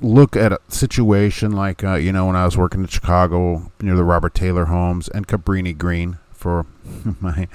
look 0.00 0.34
at 0.34 0.50
a 0.50 0.58
situation 0.66 1.52
like, 1.52 1.84
uh, 1.84 1.94
you 1.94 2.10
know, 2.10 2.26
when 2.26 2.34
I 2.34 2.44
was 2.44 2.58
working 2.58 2.80
in 2.80 2.88
Chicago 2.88 3.70
near 3.80 3.94
the 3.94 4.02
Robert 4.02 4.34
Taylor 4.34 4.64
homes 4.64 5.06
and 5.06 5.28
Cabrini 5.28 5.78
Green 5.78 6.18
for 6.32 6.66
my 7.20 7.46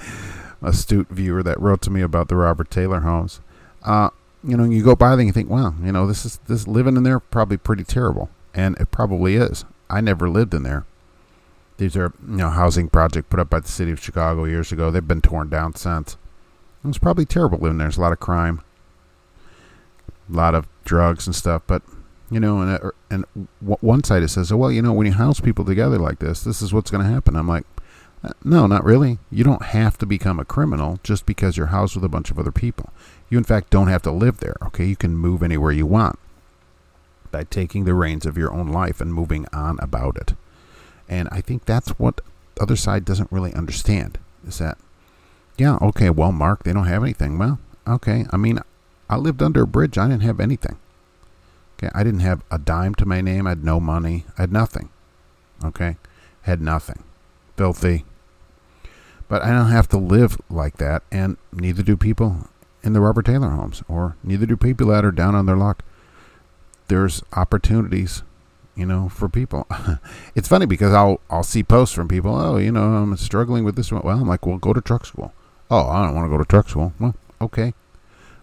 astute 0.62 1.10
viewer 1.10 1.42
that 1.42 1.60
wrote 1.60 1.82
to 1.82 1.90
me 1.90 2.00
about 2.00 2.28
the 2.28 2.36
Robert 2.36 2.70
Taylor 2.70 3.00
homes. 3.00 3.42
Uh, 3.82 4.08
you 4.42 4.56
know, 4.56 4.64
you 4.64 4.82
go 4.82 4.96
by 4.96 5.10
there 5.10 5.18
and 5.18 5.26
you 5.26 5.32
think, 5.34 5.50
wow, 5.50 5.74
you 5.84 5.92
know, 5.92 6.06
this 6.06 6.24
is 6.24 6.38
this 6.46 6.66
living 6.66 6.96
in 6.96 7.02
there 7.02 7.20
probably 7.20 7.58
pretty 7.58 7.84
terrible, 7.84 8.30
and 8.54 8.78
it 8.80 8.90
probably 8.90 9.36
is. 9.36 9.66
I 9.90 10.00
never 10.00 10.26
lived 10.30 10.54
in 10.54 10.62
there. 10.62 10.86
These 11.78 11.96
are 11.96 12.12
you 12.28 12.36
know 12.36 12.50
housing 12.50 12.88
project 12.88 13.30
put 13.30 13.40
up 13.40 13.50
by 13.50 13.60
the 13.60 13.68
city 13.68 13.90
of 13.90 14.02
Chicago 14.02 14.44
years 14.44 14.70
ago. 14.72 14.90
They've 14.90 15.06
been 15.06 15.22
torn 15.22 15.48
down 15.48 15.74
since. 15.74 16.16
It 16.84 16.88
was 16.88 16.98
probably 16.98 17.24
terrible 17.24 17.58
living 17.58 17.78
there. 17.78 17.86
There's 17.86 17.98
a 17.98 18.02
lot 18.02 18.12
of 18.12 18.20
crime, 18.20 18.62
a 20.30 20.36
lot 20.36 20.54
of 20.54 20.66
drugs 20.84 21.26
and 21.26 21.34
stuff. 21.34 21.62
But 21.66 21.82
you 22.30 22.40
know, 22.40 22.60
and 22.60 22.82
uh, 22.82 22.90
and 23.10 23.24
one 23.60 24.04
side 24.04 24.22
it 24.22 24.28
says, 24.28 24.52
oh, 24.52 24.56
well, 24.56 24.72
you 24.72 24.82
know, 24.82 24.92
when 24.92 25.06
you 25.06 25.12
house 25.12 25.40
people 25.40 25.64
together 25.64 25.98
like 25.98 26.18
this, 26.18 26.42
this 26.42 26.60
is 26.60 26.74
what's 26.74 26.90
going 26.90 27.04
to 27.04 27.10
happen. 27.10 27.36
I'm 27.36 27.48
like, 27.48 27.64
uh, 28.22 28.30
no, 28.44 28.66
not 28.66 28.84
really. 28.84 29.18
You 29.30 29.44
don't 29.44 29.62
have 29.62 29.96
to 29.98 30.06
become 30.06 30.40
a 30.40 30.44
criminal 30.44 30.98
just 31.02 31.26
because 31.26 31.56
you're 31.56 31.66
housed 31.66 31.94
with 31.94 32.04
a 32.04 32.08
bunch 32.08 32.30
of 32.30 32.38
other 32.38 32.52
people. 32.52 32.92
You, 33.30 33.38
in 33.38 33.44
fact, 33.44 33.70
don't 33.70 33.88
have 33.88 34.02
to 34.02 34.10
live 34.10 34.38
there. 34.38 34.56
Okay, 34.66 34.84
you 34.84 34.96
can 34.96 35.16
move 35.16 35.42
anywhere 35.42 35.72
you 35.72 35.86
want 35.86 36.18
by 37.30 37.44
taking 37.44 37.84
the 37.84 37.94
reins 37.94 38.26
of 38.26 38.36
your 38.36 38.52
own 38.52 38.68
life 38.68 39.00
and 39.00 39.14
moving 39.14 39.46
on 39.52 39.78
about 39.80 40.16
it. 40.16 40.34
And 41.08 41.28
I 41.30 41.40
think 41.40 41.64
that's 41.64 41.90
what 41.90 42.20
the 42.54 42.62
other 42.62 42.76
side 42.76 43.04
doesn't 43.04 43.32
really 43.32 43.54
understand 43.54 44.18
is 44.46 44.58
that, 44.58 44.78
yeah, 45.56 45.78
okay, 45.80 46.10
well, 46.10 46.32
Mark, 46.32 46.62
they 46.62 46.72
don't 46.72 46.86
have 46.86 47.02
anything. 47.02 47.38
Well, 47.38 47.58
okay, 47.86 48.26
I 48.30 48.36
mean, 48.36 48.60
I 49.08 49.16
lived 49.16 49.42
under 49.42 49.62
a 49.62 49.66
bridge. 49.66 49.98
I 49.98 50.08
didn't 50.08 50.22
have 50.22 50.40
anything. 50.40 50.78
Okay, 51.78 51.90
I 51.94 52.02
didn't 52.02 52.20
have 52.20 52.42
a 52.50 52.58
dime 52.58 52.94
to 52.96 53.06
my 53.06 53.20
name. 53.20 53.46
I 53.46 53.50
had 53.50 53.64
no 53.64 53.80
money. 53.80 54.24
I 54.36 54.42
had 54.42 54.52
nothing. 54.52 54.90
Okay, 55.64 55.96
had 56.42 56.60
nothing. 56.60 57.02
Filthy. 57.56 58.04
But 59.28 59.42
I 59.42 59.50
don't 59.50 59.70
have 59.70 59.88
to 59.88 59.98
live 59.98 60.38
like 60.48 60.76
that, 60.76 61.02
and 61.10 61.36
neither 61.52 61.82
do 61.82 61.96
people 61.96 62.48
in 62.82 62.92
the 62.92 63.00
Robert 63.00 63.26
Taylor 63.26 63.50
homes, 63.50 63.82
or 63.88 64.16
neither 64.22 64.46
do 64.46 64.56
people 64.56 64.88
that 64.88 65.04
are 65.04 65.10
down 65.10 65.34
on 65.34 65.46
their 65.46 65.56
luck. 65.56 65.82
There's 66.88 67.22
opportunities 67.32 68.22
you 68.78 68.86
know, 68.86 69.08
for 69.08 69.28
people. 69.28 69.66
it's 70.34 70.48
funny 70.48 70.66
because 70.66 70.92
I'll 70.92 71.20
I'll 71.28 71.42
see 71.42 71.62
posts 71.62 71.94
from 71.94 72.08
people. 72.08 72.34
Oh, 72.34 72.56
you 72.56 72.70
know, 72.70 72.82
I'm 72.82 73.16
struggling 73.16 73.64
with 73.64 73.76
this 73.76 73.90
one. 73.90 74.02
Well, 74.02 74.18
I'm 74.18 74.28
like, 74.28 74.46
well, 74.46 74.58
go 74.58 74.72
to 74.72 74.80
truck 74.80 75.04
school. 75.04 75.32
Oh, 75.70 75.88
I 75.88 76.06
don't 76.06 76.14
want 76.14 76.26
to 76.26 76.30
go 76.30 76.38
to 76.38 76.44
truck 76.44 76.68
school. 76.68 76.92
Well, 76.98 77.14
okay. 77.40 77.74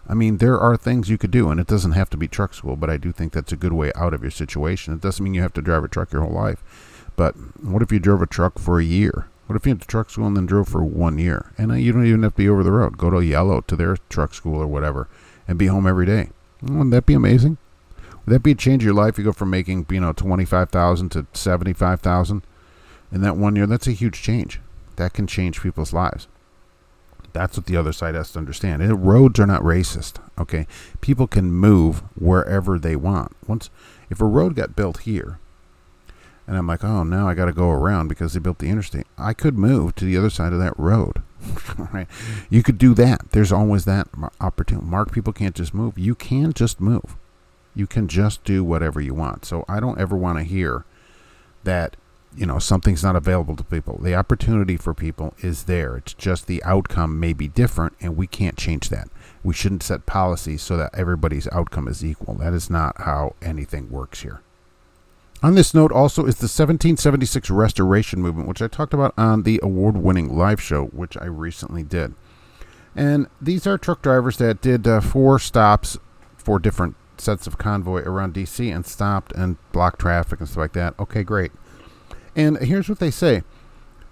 I 0.08 0.14
mean, 0.14 0.36
there 0.36 0.60
are 0.60 0.76
things 0.76 1.08
you 1.08 1.18
could 1.18 1.32
do, 1.32 1.48
and 1.50 1.58
it 1.58 1.66
doesn't 1.66 1.92
have 1.92 2.10
to 2.10 2.16
be 2.16 2.28
truck 2.28 2.54
school. 2.54 2.76
But 2.76 2.90
I 2.90 2.98
do 2.98 3.10
think 3.10 3.32
that's 3.32 3.52
a 3.52 3.56
good 3.56 3.72
way 3.72 3.90
out 3.96 4.14
of 4.14 4.22
your 4.22 4.30
situation. 4.30 4.94
It 4.94 5.00
doesn't 5.00 5.24
mean 5.24 5.34
you 5.34 5.42
have 5.42 5.54
to 5.54 5.62
drive 5.62 5.82
a 5.82 5.88
truck 5.88 6.12
your 6.12 6.22
whole 6.22 6.34
life. 6.34 6.62
But 7.16 7.34
what 7.62 7.82
if 7.82 7.90
you 7.90 7.98
drove 7.98 8.22
a 8.22 8.26
truck 8.26 8.58
for 8.58 8.78
a 8.78 8.84
year? 8.84 9.28
What 9.46 9.56
if 9.56 9.64
you 9.64 9.70
went 9.70 9.82
to 9.82 9.88
truck 9.88 10.10
school 10.10 10.26
and 10.26 10.36
then 10.36 10.46
drove 10.46 10.68
for 10.68 10.84
one 10.84 11.18
year? 11.18 11.52
And 11.56 11.72
uh, 11.72 11.76
you 11.76 11.92
don't 11.92 12.06
even 12.06 12.22
have 12.24 12.32
to 12.32 12.36
be 12.36 12.48
over 12.48 12.62
the 12.62 12.72
road. 12.72 12.98
Go 12.98 13.10
to 13.10 13.24
Yellow 13.24 13.62
to 13.62 13.76
their 13.76 13.96
truck 14.10 14.34
school 14.34 14.60
or 14.60 14.66
whatever, 14.66 15.08
and 15.48 15.58
be 15.58 15.68
home 15.68 15.86
every 15.86 16.04
day. 16.04 16.30
Wouldn't 16.62 16.90
that 16.90 17.06
be 17.06 17.14
amazing? 17.14 17.58
That 18.26 18.42
be 18.42 18.52
a 18.52 18.54
change 18.54 18.84
your 18.84 18.94
life? 18.94 19.18
You 19.18 19.24
go 19.24 19.32
from 19.32 19.50
making, 19.50 19.86
you 19.90 20.00
know, 20.00 20.12
twenty 20.12 20.44
five 20.44 20.70
thousand 20.70 21.10
to 21.10 21.26
seventy 21.32 21.72
five 21.72 22.00
thousand 22.00 22.42
in 23.12 23.20
that 23.22 23.36
one 23.36 23.56
year. 23.56 23.66
That's 23.66 23.86
a 23.86 23.92
huge 23.92 24.20
change. 24.20 24.60
That 24.96 25.12
can 25.12 25.26
change 25.26 25.60
people's 25.60 25.92
lives. 25.92 26.26
That's 27.32 27.56
what 27.56 27.66
the 27.66 27.76
other 27.76 27.92
side 27.92 28.14
has 28.14 28.32
to 28.32 28.38
understand. 28.38 28.82
And 28.82 29.06
roads 29.06 29.38
are 29.38 29.46
not 29.46 29.62
racist. 29.62 30.20
Okay, 30.38 30.66
people 31.00 31.26
can 31.26 31.52
move 31.52 32.02
wherever 32.18 32.78
they 32.78 32.96
want. 32.96 33.36
Once, 33.46 33.70
if 34.10 34.20
a 34.20 34.24
road 34.24 34.56
got 34.56 34.74
built 34.74 35.00
here, 35.00 35.38
and 36.46 36.56
I'm 36.56 36.66
like, 36.66 36.84
oh, 36.84 37.02
now 37.02 37.28
I 37.28 37.34
got 37.34 37.46
to 37.46 37.52
go 37.52 37.70
around 37.70 38.08
because 38.08 38.32
they 38.32 38.40
built 38.40 38.58
the 38.58 38.68
interstate. 38.68 39.06
I 39.18 39.34
could 39.34 39.58
move 39.58 39.94
to 39.96 40.04
the 40.04 40.16
other 40.16 40.30
side 40.30 40.52
of 40.52 40.60
that 40.60 40.78
road. 40.78 41.22
right? 41.92 42.06
You 42.48 42.62
could 42.62 42.78
do 42.78 42.94
that. 42.94 43.32
There's 43.32 43.52
always 43.52 43.84
that 43.84 44.08
opportunity. 44.40 44.86
Mark, 44.86 45.12
people 45.12 45.32
can't 45.32 45.56
just 45.56 45.74
move. 45.74 45.98
You 45.98 46.14
can 46.14 46.52
just 46.52 46.80
move. 46.80 47.16
You 47.76 47.86
can 47.86 48.08
just 48.08 48.42
do 48.42 48.64
whatever 48.64 49.00
you 49.00 49.14
want. 49.14 49.44
So 49.44 49.64
I 49.68 49.78
don't 49.78 50.00
ever 50.00 50.16
want 50.16 50.38
to 50.38 50.44
hear 50.44 50.84
that, 51.62 51.96
you 52.34 52.46
know, 52.46 52.58
something's 52.58 53.04
not 53.04 53.14
available 53.14 53.54
to 53.54 53.62
people. 53.62 54.00
The 54.02 54.14
opportunity 54.14 54.76
for 54.76 54.94
people 54.94 55.34
is 55.38 55.64
there. 55.64 55.98
It's 55.98 56.14
just 56.14 56.46
the 56.46 56.64
outcome 56.64 57.20
may 57.20 57.34
be 57.34 57.48
different, 57.48 57.94
and 58.00 58.16
we 58.16 58.26
can't 58.26 58.56
change 58.56 58.88
that. 58.88 59.08
We 59.44 59.54
shouldn't 59.54 59.82
set 59.82 60.06
policies 60.06 60.62
so 60.62 60.76
that 60.78 60.94
everybody's 60.94 61.48
outcome 61.52 61.86
is 61.86 62.04
equal. 62.04 62.34
That 62.34 62.54
is 62.54 62.70
not 62.70 63.02
how 63.02 63.36
anything 63.42 63.90
works 63.90 64.22
here. 64.22 64.40
On 65.42 65.54
this 65.54 65.74
note, 65.74 65.92
also 65.92 66.22
is 66.22 66.36
the 66.36 66.44
1776 66.44 67.50
Restoration 67.50 68.22
Movement, 68.22 68.48
which 68.48 68.62
I 68.62 68.68
talked 68.68 68.94
about 68.94 69.12
on 69.18 69.42
the 69.42 69.60
award 69.62 69.98
winning 69.98 70.34
live 70.34 70.62
show, 70.62 70.86
which 70.86 71.16
I 71.18 71.26
recently 71.26 71.82
did. 71.82 72.14
And 72.94 73.26
these 73.40 73.66
are 73.66 73.76
truck 73.76 74.00
drivers 74.00 74.38
that 74.38 74.62
did 74.62 74.86
uh, 74.86 75.02
four 75.02 75.38
stops 75.38 75.98
for 76.38 76.58
different 76.58 76.96
sets 77.20 77.46
of 77.46 77.58
convoy 77.58 78.02
around 78.02 78.34
D.C. 78.34 78.70
and 78.70 78.86
stopped 78.86 79.32
and 79.32 79.56
blocked 79.72 80.00
traffic 80.00 80.40
and 80.40 80.48
stuff 80.48 80.58
like 80.58 80.72
that. 80.74 80.94
Okay, 80.98 81.22
great. 81.22 81.52
And 82.34 82.58
here's 82.58 82.88
what 82.88 82.98
they 82.98 83.10
say. 83.10 83.42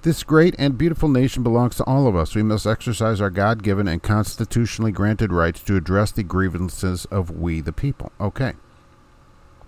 This 0.02 0.22
great 0.22 0.54
and 0.58 0.76
beautiful 0.76 1.08
nation 1.08 1.42
belongs 1.42 1.76
to 1.76 1.84
all 1.84 2.06
of 2.06 2.14
us. 2.14 2.34
We 2.34 2.42
must 2.42 2.66
exercise 2.66 3.22
our 3.22 3.30
God 3.30 3.62
given 3.62 3.88
and 3.88 4.02
constitutionally 4.02 4.92
granted 4.92 5.32
rights 5.32 5.62
to 5.62 5.76
address 5.76 6.10
the 6.12 6.22
grievances 6.22 7.06
of 7.06 7.30
we 7.30 7.62
the 7.62 7.72
people. 7.72 8.12
Okay. 8.20 8.52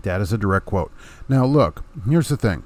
That 0.03 0.21
is 0.21 0.33
a 0.33 0.39
direct 0.39 0.67
quote. 0.67 0.93
Now, 1.29 1.47
look, 1.47 1.83
here's 2.09 2.29
the 2.29 2.37
thing 2.37 2.65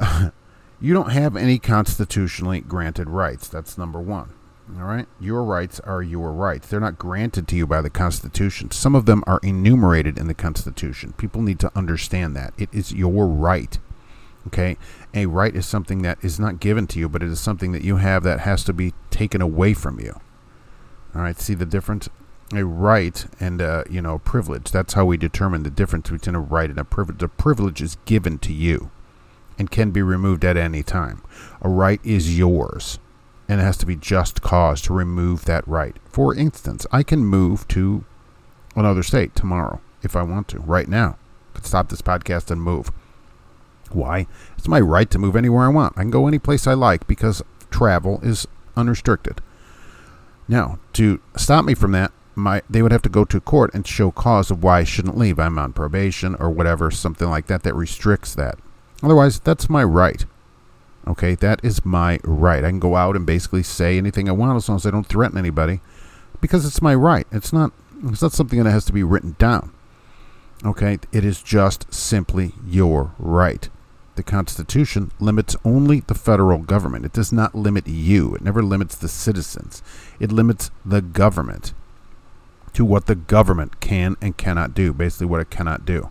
you 0.80 0.94
don't 0.94 1.12
have 1.12 1.36
any 1.36 1.58
constitutionally 1.58 2.60
granted 2.60 3.10
rights. 3.10 3.48
That's 3.48 3.76
number 3.76 4.00
one. 4.00 4.32
All 4.68 4.84
right? 4.84 5.06
Your 5.20 5.44
rights 5.44 5.80
are 5.80 6.02
your 6.02 6.32
rights. 6.32 6.68
They're 6.68 6.80
not 6.80 6.98
granted 6.98 7.48
to 7.48 7.56
you 7.56 7.66
by 7.66 7.80
the 7.80 7.90
Constitution. 7.90 8.70
Some 8.70 8.94
of 8.94 9.06
them 9.06 9.22
are 9.26 9.40
enumerated 9.42 10.18
in 10.18 10.28
the 10.28 10.34
Constitution. 10.34 11.14
People 11.16 11.42
need 11.42 11.58
to 11.60 11.72
understand 11.76 12.36
that. 12.36 12.54
It 12.56 12.68
is 12.72 12.92
your 12.92 13.26
right. 13.26 13.78
Okay? 14.46 14.76
A 15.14 15.26
right 15.26 15.54
is 15.54 15.66
something 15.66 16.02
that 16.02 16.18
is 16.22 16.38
not 16.38 16.60
given 16.60 16.86
to 16.88 16.98
you, 16.98 17.08
but 17.08 17.22
it 17.22 17.28
is 17.28 17.40
something 17.40 17.72
that 17.72 17.82
you 17.82 17.96
have 17.96 18.22
that 18.22 18.40
has 18.40 18.64
to 18.64 18.72
be 18.72 18.94
taken 19.10 19.42
away 19.42 19.74
from 19.74 20.00
you. 20.00 20.20
All 21.14 21.22
right? 21.22 21.38
See 21.38 21.54
the 21.54 21.66
difference? 21.66 22.08
A 22.54 22.64
right 22.64 23.26
and, 23.40 23.60
uh, 23.60 23.84
you 23.90 24.00
know, 24.00 24.14
a 24.14 24.18
privilege. 24.18 24.70
That's 24.70 24.94
how 24.94 25.04
we 25.04 25.16
determine 25.16 25.64
the 25.64 25.70
difference 25.70 26.10
between 26.10 26.34
a 26.34 26.40
right 26.40 26.70
and 26.70 26.78
a 26.78 26.84
privilege. 26.84 27.18
The 27.18 27.28
privilege 27.28 27.82
is 27.82 27.96
given 28.04 28.38
to 28.40 28.52
you 28.52 28.90
and 29.58 29.70
can 29.70 29.90
be 29.90 30.02
removed 30.02 30.44
at 30.44 30.56
any 30.56 30.82
time. 30.82 31.22
A 31.60 31.68
right 31.68 32.00
is 32.04 32.38
yours 32.38 32.98
and 33.52 33.60
it 33.60 33.64
has 33.64 33.76
to 33.76 33.86
be 33.86 33.96
just 33.96 34.40
cause 34.40 34.80
to 34.80 34.94
remove 34.94 35.44
that 35.44 35.68
right. 35.68 35.96
For 36.06 36.34
instance, 36.34 36.86
I 36.90 37.02
can 37.02 37.22
move 37.22 37.68
to 37.68 38.02
another 38.74 39.02
state 39.02 39.34
tomorrow 39.34 39.82
if 40.02 40.16
I 40.16 40.22
want 40.22 40.48
to, 40.48 40.58
right 40.60 40.88
now. 40.88 41.18
I 41.50 41.56
could 41.56 41.66
stop 41.66 41.90
this 41.90 42.00
podcast 42.00 42.50
and 42.50 42.62
move. 42.62 42.90
Why? 43.90 44.26
It's 44.56 44.68
my 44.68 44.80
right 44.80 45.10
to 45.10 45.18
move 45.18 45.36
anywhere 45.36 45.66
I 45.66 45.68
want. 45.68 45.98
I 45.98 46.00
can 46.00 46.10
go 46.10 46.26
any 46.26 46.38
place 46.38 46.66
I 46.66 46.72
like 46.72 47.06
because 47.06 47.42
travel 47.70 48.20
is 48.22 48.48
unrestricted. 48.74 49.42
Now, 50.48 50.78
to 50.94 51.20
stop 51.36 51.66
me 51.66 51.74
from 51.74 51.92
that, 51.92 52.10
my 52.34 52.62
they 52.70 52.80
would 52.80 52.92
have 52.92 53.02
to 53.02 53.10
go 53.10 53.26
to 53.26 53.38
court 53.38 53.74
and 53.74 53.86
show 53.86 54.10
cause 54.10 54.50
of 54.50 54.62
why 54.62 54.78
I 54.78 54.84
shouldn't 54.84 55.18
leave. 55.18 55.38
I'm 55.38 55.58
on 55.58 55.74
probation 55.74 56.36
or 56.36 56.48
whatever, 56.48 56.90
something 56.90 57.28
like 57.28 57.48
that 57.48 57.64
that 57.64 57.74
restricts 57.74 58.34
that. 58.34 58.58
Otherwise, 59.02 59.40
that's 59.40 59.68
my 59.68 59.84
right. 59.84 60.24
Okay, 61.06 61.34
that 61.34 61.60
is 61.64 61.84
my 61.84 62.20
right. 62.22 62.64
I 62.64 62.68
can 62.68 62.78
go 62.78 62.96
out 62.96 63.16
and 63.16 63.26
basically 63.26 63.62
say 63.62 63.98
anything 63.98 64.28
I 64.28 64.32
want 64.32 64.56
as 64.56 64.68
long 64.68 64.76
as 64.76 64.86
I 64.86 64.90
don't 64.90 65.06
threaten 65.06 65.36
anybody, 65.36 65.80
because 66.40 66.64
it's 66.64 66.80
my 66.80 66.94
right. 66.94 67.26
It's 67.32 67.52
not. 67.52 67.72
It's 68.04 68.22
not 68.22 68.32
something 68.32 68.62
that 68.62 68.70
has 68.70 68.84
to 68.86 68.92
be 68.92 69.02
written 69.02 69.36
down. 69.38 69.72
Okay, 70.64 70.98
it 71.12 71.24
is 71.24 71.42
just 71.42 71.92
simply 71.92 72.52
your 72.66 73.14
right. 73.18 73.68
The 74.14 74.22
Constitution 74.22 75.10
limits 75.18 75.56
only 75.64 76.00
the 76.00 76.14
federal 76.14 76.58
government. 76.58 77.04
It 77.04 77.12
does 77.12 77.32
not 77.32 77.54
limit 77.54 77.86
you. 77.86 78.34
It 78.34 78.42
never 78.42 78.62
limits 78.62 78.94
the 78.94 79.08
citizens. 79.08 79.82
It 80.20 80.30
limits 80.30 80.70
the 80.84 81.00
government 81.00 81.72
to 82.74 82.84
what 82.84 83.06
the 83.06 83.14
government 83.14 83.80
can 83.80 84.16
and 84.20 84.36
cannot 84.36 84.74
do. 84.74 84.92
Basically, 84.92 85.26
what 85.26 85.40
it 85.40 85.50
cannot 85.50 85.84
do. 85.84 86.10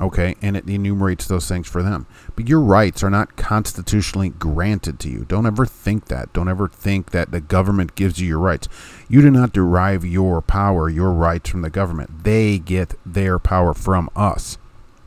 Okay, 0.00 0.34
and 0.40 0.56
it 0.56 0.66
enumerates 0.66 1.26
those 1.26 1.46
things 1.46 1.68
for 1.68 1.82
them. 1.82 2.06
But 2.34 2.48
your 2.48 2.60
rights 2.60 3.02
are 3.02 3.10
not 3.10 3.36
constitutionally 3.36 4.30
granted 4.30 4.98
to 5.00 5.10
you. 5.10 5.26
Don't 5.26 5.44
ever 5.44 5.66
think 5.66 6.06
that. 6.06 6.32
Don't 6.32 6.48
ever 6.48 6.68
think 6.68 7.10
that 7.10 7.32
the 7.32 7.40
government 7.40 7.96
gives 7.96 8.18
you 8.18 8.26
your 8.26 8.38
rights. 8.38 8.66
You 9.08 9.20
do 9.20 9.30
not 9.30 9.52
derive 9.52 10.04
your 10.04 10.40
power, 10.40 10.88
your 10.88 11.12
rights 11.12 11.50
from 11.50 11.60
the 11.60 11.68
government. 11.68 12.24
They 12.24 12.58
get 12.58 12.94
their 13.04 13.38
power 13.38 13.74
from 13.74 14.08
us. 14.16 14.56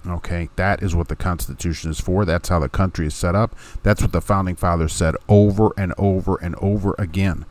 Okay, 0.05 0.49
that 0.57 0.83
is 0.83 0.93
what 0.93 1.07
the 1.07 1.15
Constitution 1.15 1.89
is 1.89 1.99
for. 1.99 2.23
That's 2.23 2.49
how 2.49 2.59
the 2.59 2.69
country 2.69 3.07
is 3.07 3.15
set 3.15 3.35
up. 3.35 3.55
That's 3.81 4.01
what 4.01 4.11
the 4.11 4.21
founding 4.21 4.55
fathers 4.55 4.93
said 4.93 5.15
over 5.27 5.71
and 5.75 5.93
over 5.97 6.37
and 6.41 6.55
over 6.55 6.93
again 6.99 7.45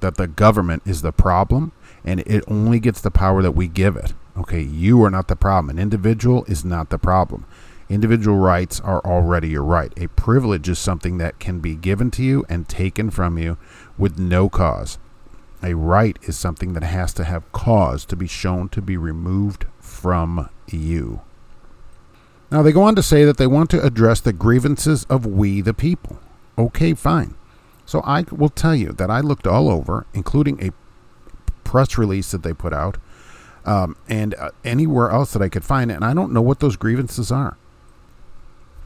that 0.00 0.16
the 0.16 0.28
government 0.28 0.82
is 0.86 1.02
the 1.02 1.12
problem 1.12 1.72
and 2.04 2.20
it 2.20 2.44
only 2.48 2.80
gets 2.80 3.00
the 3.00 3.10
power 3.10 3.42
that 3.42 3.52
we 3.52 3.66
give 3.68 3.96
it. 3.96 4.12
Okay, 4.40 4.62
you 4.62 5.02
are 5.04 5.10
not 5.10 5.28
the 5.28 5.36
problem. 5.36 5.76
An 5.76 5.82
individual 5.82 6.44
is 6.46 6.64
not 6.64 6.88
the 6.88 6.98
problem. 6.98 7.44
Individual 7.90 8.38
rights 8.38 8.80
are 8.80 9.04
already 9.04 9.50
your 9.50 9.64
right. 9.64 9.92
A 9.98 10.06
privilege 10.08 10.66
is 10.66 10.78
something 10.78 11.18
that 11.18 11.38
can 11.38 11.60
be 11.60 11.74
given 11.74 12.10
to 12.12 12.22
you 12.22 12.46
and 12.48 12.66
taken 12.66 13.10
from 13.10 13.36
you 13.36 13.58
with 13.98 14.18
no 14.18 14.48
cause. 14.48 14.98
A 15.62 15.74
right 15.74 16.18
is 16.22 16.38
something 16.38 16.72
that 16.72 16.82
has 16.82 17.12
to 17.14 17.24
have 17.24 17.52
cause 17.52 18.06
to 18.06 18.16
be 18.16 18.26
shown 18.26 18.70
to 18.70 18.80
be 18.80 18.96
removed 18.96 19.66
from 19.78 20.48
you. 20.70 21.20
Now, 22.50 22.62
they 22.62 22.72
go 22.72 22.82
on 22.82 22.96
to 22.96 23.02
say 23.02 23.24
that 23.26 23.36
they 23.36 23.46
want 23.46 23.68
to 23.70 23.84
address 23.84 24.20
the 24.20 24.32
grievances 24.32 25.04
of 25.04 25.26
we 25.26 25.60
the 25.60 25.74
people. 25.74 26.18
Okay, 26.56 26.94
fine. 26.94 27.34
So 27.84 28.00
I 28.04 28.24
will 28.30 28.48
tell 28.48 28.74
you 28.74 28.92
that 28.92 29.10
I 29.10 29.20
looked 29.20 29.46
all 29.46 29.68
over, 29.68 30.06
including 30.14 30.64
a 30.64 30.72
press 31.62 31.98
release 31.98 32.30
that 32.30 32.42
they 32.42 32.54
put 32.54 32.72
out, 32.72 32.96
um, 33.64 33.96
and 34.08 34.34
uh, 34.34 34.50
anywhere 34.64 35.10
else 35.10 35.32
that 35.32 35.42
I 35.42 35.48
could 35.48 35.64
find, 35.64 35.90
and 35.90 36.04
I 36.04 36.14
don't 36.14 36.32
know 36.32 36.42
what 36.42 36.60
those 36.60 36.76
grievances 36.76 37.30
are. 37.30 37.56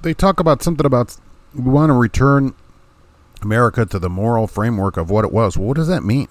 They 0.02 0.14
talk 0.14 0.40
about 0.40 0.62
something 0.62 0.84
about 0.84 1.16
we 1.54 1.70
want 1.70 1.90
to 1.90 1.94
return 1.94 2.54
America 3.42 3.86
to 3.86 3.98
the 3.98 4.10
moral 4.10 4.46
framework 4.46 4.96
of 4.96 5.10
what 5.10 5.24
it 5.24 5.32
was. 5.32 5.56
Well, 5.56 5.68
what 5.68 5.76
does 5.76 5.88
that 5.88 6.02
mean? 6.02 6.28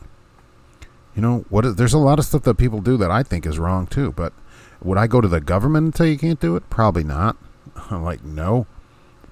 You 1.15 1.21
know, 1.21 1.45
what 1.50 1.65
is, 1.65 1.75
there's 1.75 1.93
a 1.93 2.00
lot 2.00 2.19
of 2.19 2.25
stuff 2.25 2.43
that 2.43 2.57
people 2.57 2.81
do 2.81 2.97
that 2.97 3.12
I 3.12 3.23
think 3.23 3.45
is 3.45 3.59
wrong 3.59 3.88
too, 3.88 4.12
but 4.12 4.33
would 4.81 4.97
I 4.97 5.07
go 5.07 5.21
to 5.21 5.27
the 5.27 5.39
government 5.39 5.85
and 5.85 5.95
tell 5.95 6.07
you 6.07 6.17
can't 6.17 6.39
do 6.39 6.55
it? 6.55 6.69
Probably 6.69 7.03
not. 7.03 7.38
I'm 7.89 8.03
like, 8.03 8.23
no. 8.23 8.67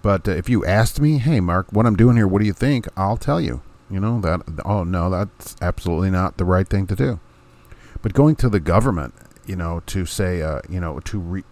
But 0.02 0.28
uh, 0.28 0.32
if 0.32 0.50
you 0.50 0.66
asked 0.66 1.00
me, 1.00 1.18
hey, 1.18 1.40
Mark, 1.40 1.68
what 1.72 1.86
I'm 1.86 1.96
doing 1.96 2.16
here, 2.16 2.28
what 2.28 2.40
do 2.40 2.46
you 2.46 2.54
think? 2.54 2.88
I'll 2.96 3.18
tell 3.18 3.42
you. 3.42 3.62
You 3.90 4.00
know, 4.00 4.22
that, 4.22 4.42
oh, 4.64 4.86
no, 4.86 5.10
that's 5.10 5.56
absolutely 5.62 6.12
not 6.12 6.38
the 6.38 6.46
right 6.46 6.68
thing 6.68 6.88
to 6.88 6.96
do. 6.96 7.20
But 8.02 8.14
going 8.14 8.36
to 8.38 8.50
the 8.50 8.60
government, 8.60 9.14
you 9.46 9.56
know, 9.56 9.82
to 9.88 10.06
say, 10.06 10.42
uh, 10.42 10.62
you 10.70 10.80
know, 10.80 11.00
to 11.02 11.20
re- 11.20 11.44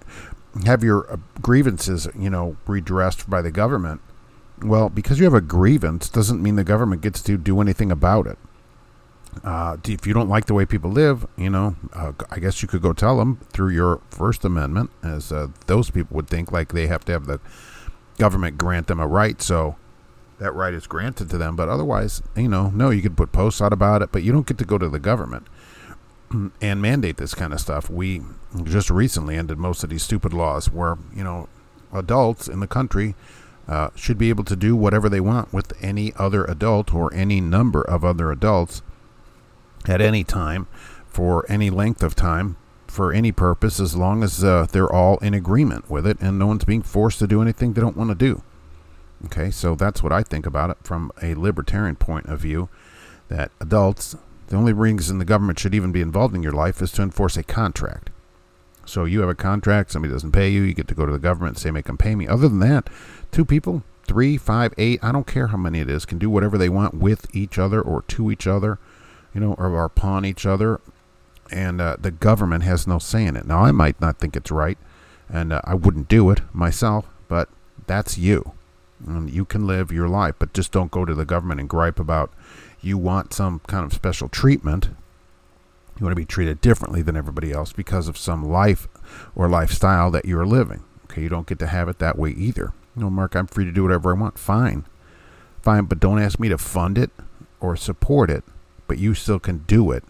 have 0.66 0.84
your 0.84 1.12
uh, 1.12 1.18
grievances, 1.42 2.08
you 2.18 2.30
know, 2.30 2.58
redressed 2.66 3.30
by 3.30 3.42
the 3.42 3.52
government, 3.52 4.02
well, 4.62 4.90
because 4.90 5.20
you 5.20 5.26
have 5.26 5.34
a 5.34 5.42
grievance 5.42 6.10
doesn't 6.10 6.42
mean 6.42 6.56
the 6.56 6.64
government 6.64 7.02
gets 7.02 7.22
to 7.24 7.38
do 7.38 7.62
anything 7.62 7.92
about 7.92 8.28
it. 8.28 8.38
Uh, 9.44 9.78
if 9.88 10.08
you 10.08 10.14
don't 10.14 10.28
like 10.28 10.48
the 10.48 10.54
way 10.54 10.66
people 10.66 10.90
live, 10.90 11.26
you 11.38 11.50
know, 11.50 11.76
uh, 11.94 12.14
I 12.32 12.40
guess 12.40 12.62
you 12.62 12.68
could 12.68 12.82
go 12.82 12.94
tell 12.94 13.18
them 13.18 13.40
through 13.54 13.70
your 13.70 14.02
First 14.10 14.44
Amendment, 14.44 14.90
as 15.04 15.32
uh, 15.32 15.48
those 15.68 15.92
people 15.92 16.16
would 16.16 16.28
think, 16.28 16.52
like 16.52 16.74
they 16.74 16.88
have 16.88 17.06
to 17.06 17.12
have 17.12 17.26
the 17.26 17.40
government 18.18 18.58
grant 18.58 18.88
them 18.88 19.00
a 19.00 19.08
right, 19.08 19.42
so 19.42 19.76
that 20.40 20.54
right 20.54 20.74
is 20.74 20.88
granted 20.88 21.30
to 21.30 21.38
them. 21.38 21.56
But 21.56 21.70
otherwise, 21.70 22.24
you 22.36 22.50
know, 22.50 22.70
no, 22.72 22.90
you 22.90 23.02
could 23.02 23.16
put 23.16 23.32
posts 23.32 23.62
out 23.62 23.72
about 23.72 24.02
it, 24.02 24.12
but 24.12 24.24
you 24.24 24.32
don't 24.32 24.48
get 24.48 24.58
to 24.58 24.66
go 24.66 24.78
to 24.78 24.90
the 24.90 25.00
government 25.00 25.48
and 26.32 26.82
mandate 26.82 27.18
this 27.18 27.34
kind 27.34 27.54
of 27.54 27.60
stuff. 27.60 27.90
We 27.90 28.22
just 28.64 28.90
recently 28.90 29.36
ended 29.36 29.58
most 29.58 29.84
of 29.84 29.90
these 29.90 30.04
stupid 30.04 30.34
laws 30.34 30.72
where, 30.72 30.98
you 31.16 31.24
know, 31.24 31.50
adults 31.94 32.48
in 32.48 32.60
the 32.60 32.68
country 32.68 33.16
uh, 33.68 33.90
should 33.96 34.18
be 34.18 34.30
able 34.30 34.44
to 34.46 34.56
do 34.56 34.76
whatever 34.76 35.10
they 35.10 35.20
want 35.20 35.54
with 35.54 35.74
any 35.84 36.14
other 36.16 36.46
adult 36.46 36.94
or 36.94 37.14
any 37.14 37.42
number 37.42 37.82
of 37.82 38.04
other 38.04 38.32
adults 38.32 38.82
at 39.88 40.02
any 40.02 40.24
time 40.24 40.68
for 41.08 41.46
any 41.50 41.70
length 41.70 42.04
of 42.04 42.16
time 42.16 42.58
for 42.88 43.14
any 43.14 43.32
purpose 43.32 43.80
as 43.80 43.96
long 43.96 44.24
as 44.24 44.44
uh, 44.44 44.66
they're 44.72 44.92
all 44.92 45.18
in 45.20 45.34
agreement 45.34 45.90
with 45.90 46.08
it 46.08 46.18
and 46.20 46.40
no 46.40 46.48
one's 46.48 46.66
being 46.66 46.82
forced 46.82 47.20
to 47.20 47.28
do 47.28 47.42
anything 47.42 47.74
they 47.74 47.82
don't 47.82 47.98
want 47.98 48.10
to 48.10 48.16
do. 48.16 48.42
Okay, 49.26 49.52
so 49.52 49.76
that's 49.76 50.02
what 50.02 50.14
I 50.14 50.24
think 50.24 50.46
about 50.46 50.70
it 50.70 50.78
from 50.84 51.12
a 51.22 51.36
libertarian 51.36 51.96
point 51.96 52.26
of 52.28 52.40
view 52.40 52.70
that 53.28 53.52
adults, 53.60 54.16
the 54.50 54.56
only 54.56 54.74
reason 54.74 55.18
the 55.18 55.26
government 55.26 55.60
should 55.60 55.74
even 55.74 55.92
be 55.92 56.02
involved 56.02 56.36
in 56.36 56.44
your 56.44 56.52
life 56.52 56.82
is 56.82 56.92
to 56.94 57.02
enforce 57.02 57.38
a 57.38 57.44
contract. 57.44 58.12
So 58.86 59.06
you 59.06 59.22
have 59.22 59.30
a 59.30 59.36
contract, 59.36 59.92
somebody 59.92 60.14
doesn't 60.14 60.32
pay 60.32 60.50
you, 60.50 60.62
you 60.62 60.74
get 60.74 60.88
to 60.90 60.96
go 60.96 61.06
to 61.06 61.12
the 61.12 61.20
government 61.20 61.58
and 61.58 61.62
say, 61.62 61.72
make 61.72 61.86
them 61.86 61.98
pay 61.98 62.16
me. 62.16 62.28
Other 62.28 62.50
than 62.50 62.60
that, 62.60 62.90
two 63.32 63.46
people, 63.46 63.84
three, 64.06 64.38
five, 64.38 64.74
eight, 64.78 65.00
I 65.04 65.12
don't 65.12 65.28
care 65.28 65.48
how 65.48 65.58
many 65.58 65.80
it 65.80 65.90
is, 65.90 66.06
can 66.06 66.18
do 66.18 66.30
whatever 66.30 66.58
they 66.58 66.70
want 66.70 66.96
with 66.96 67.34
each 67.34 67.60
other 67.60 67.80
or 67.80 68.02
to 68.04 68.32
each 68.32 68.48
other 68.48 68.80
you 69.34 69.42
know, 69.42 69.54
or, 69.54 69.68
or 69.68 69.86
upon 69.86 70.26
each 70.26 70.46
other, 70.46 70.82
and 71.52 71.82
uh, 71.82 71.98
the 72.00 72.12
government 72.12 72.64
has 72.64 72.88
no 72.88 73.00
say 73.00 73.26
in 73.26 73.36
it. 73.36 73.46
Now, 73.46 73.60
I 73.60 73.72
might 73.72 74.00
not 74.02 74.20
think 74.20 74.36
it's 74.36 74.52
right, 74.52 74.78
and 75.28 75.54
uh, 75.54 75.62
I 75.64 75.76
wouldn't 75.76 76.08
do 76.08 76.30
it 76.30 76.42
myself, 76.54 77.08
but 77.28 77.50
that's 77.88 78.18
you. 78.18 78.54
And 79.06 79.30
you 79.30 79.46
can 79.46 79.66
live 79.66 79.92
your 79.92 80.10
life, 80.10 80.36
but 80.40 80.54
just 80.54 80.72
don't 80.72 80.92
go 80.92 81.06
to 81.06 81.16
the 81.16 81.26
government 81.26 81.60
and 81.60 81.70
gripe 81.70 82.00
about 82.00 82.34
you 82.82 82.98
want 82.98 83.34
some 83.34 83.60
kind 83.68 83.86
of 83.86 83.94
special 83.94 84.30
treatment. 84.30 84.90
You 85.98 86.06
want 86.06 86.12
to 86.12 86.22
be 86.22 86.26
treated 86.26 86.62
differently 86.62 87.02
than 87.02 87.18
everybody 87.18 87.52
else 87.52 87.74
because 87.74 88.08
of 88.08 88.18
some 88.18 88.44
life 88.44 88.88
or 89.36 89.50
lifestyle 89.50 90.12
that 90.12 90.26
you're 90.26 90.46
living. 90.46 90.84
Okay, 91.06 91.24
you 91.24 91.30
don't 91.30 91.48
get 91.48 91.60
to 91.60 91.68
have 91.68 91.90
it 91.90 92.00
that 92.00 92.18
way 92.18 92.32
either. 92.32 92.74
Know, 92.96 93.10
Mark, 93.10 93.36
I'm 93.36 93.48
free 93.48 93.66
to 93.66 93.72
do 93.72 93.84
whatever 93.84 94.16
I 94.16 94.20
want. 94.20 94.38
Fine. 94.38 94.86
Fine, 95.62 95.86
but 95.86 96.00
don't 96.00 96.22
ask 96.22 96.40
me 96.40 96.50
to 96.50 96.58
fund 96.58 96.98
it 96.98 97.12
or 97.60 97.76
support 97.76 98.30
it 98.30 98.44
but 98.90 98.98
you 98.98 99.14
still 99.14 99.40
can 99.40 99.60
do 99.60 99.92
it 99.92 100.04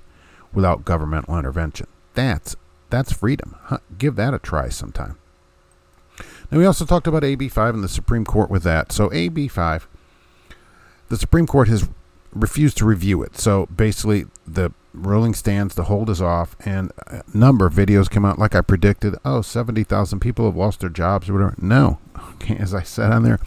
without 0.54 0.86
governmental 0.86 1.38
intervention. 1.38 1.86
That's 2.16 2.56
that's 2.90 3.12
freedom. 3.12 3.56
Huh, 3.64 3.80
give 4.00 4.16
that 4.16 4.34
a 4.34 4.40
try 4.40 4.70
sometime. 4.70 5.18
Now 6.50 6.58
we 6.58 6.66
also 6.66 6.86
talked 6.86 7.06
about 7.06 7.24
AB 7.24 7.50
5 7.50 7.76
and 7.76 7.84
the 7.84 7.90
Supreme 7.90 8.26
Court 8.26 8.50
with 8.50 8.64
that. 8.64 8.92
So 8.92 9.14
AB 9.14 9.48
5 9.50 9.88
the 11.10 11.18
Supreme 11.18 11.46
Court 11.46 11.68
has 11.68 11.90
refused 12.32 12.78
to 12.78 12.86
review 12.86 13.24
it. 13.24 13.38
So 13.38 13.66
basically 13.68 14.26
the 14.46 14.72
ruling 14.94 15.34
stands, 15.34 15.76
the 15.76 15.86
hold 15.86 16.10
is 16.10 16.22
off, 16.22 16.56
and 16.66 16.92
a 17.08 17.24
number 17.34 17.66
of 17.66 17.74
videos 17.74 18.10
come 18.10 18.26
out 18.26 18.40
like 18.40 18.56
I 18.56 18.62
predicted. 18.62 19.16
Oh, 19.24 19.42
70,000 19.42 20.20
people 20.20 20.46
have 20.46 20.56
lost 20.56 20.80
their 20.82 20.90
jobs 20.90 21.30
or 21.30 21.34
whatever. 21.34 21.56
No. 21.58 22.00
Okay, 22.42 22.56
as 22.56 22.74
I 22.74 22.84
said 22.84 23.12
on 23.12 23.24
there, 23.24 23.40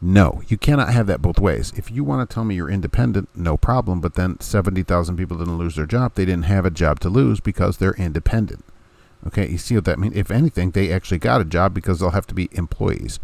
no, 0.00 0.42
you 0.46 0.56
cannot 0.56 0.92
have 0.92 1.06
that 1.08 1.22
both 1.22 1.40
ways. 1.40 1.72
If 1.76 1.90
you 1.90 2.04
want 2.04 2.28
to 2.28 2.32
tell 2.32 2.44
me 2.44 2.54
you're 2.54 2.70
independent, 2.70 3.28
no 3.34 3.56
problem, 3.56 4.00
but 4.00 4.14
then 4.14 4.38
70,000 4.38 5.16
people 5.16 5.38
didn't 5.38 5.58
lose 5.58 5.74
their 5.74 5.86
job. 5.86 6.14
They 6.14 6.24
didn't 6.24 6.44
have 6.44 6.64
a 6.64 6.70
job 6.70 7.00
to 7.00 7.08
lose 7.08 7.40
because 7.40 7.78
they're 7.78 7.94
independent. 7.94 8.64
Okay, 9.26 9.48
you 9.48 9.58
see 9.58 9.74
what 9.74 9.84
that 9.86 9.98
means? 9.98 10.14
If 10.14 10.30
anything, 10.30 10.70
they 10.70 10.92
actually 10.92 11.18
got 11.18 11.40
a 11.40 11.44
job 11.44 11.74
because 11.74 11.98
they'll 11.98 12.10
have 12.10 12.26
to 12.28 12.34
be 12.34 12.48
employees. 12.52 13.18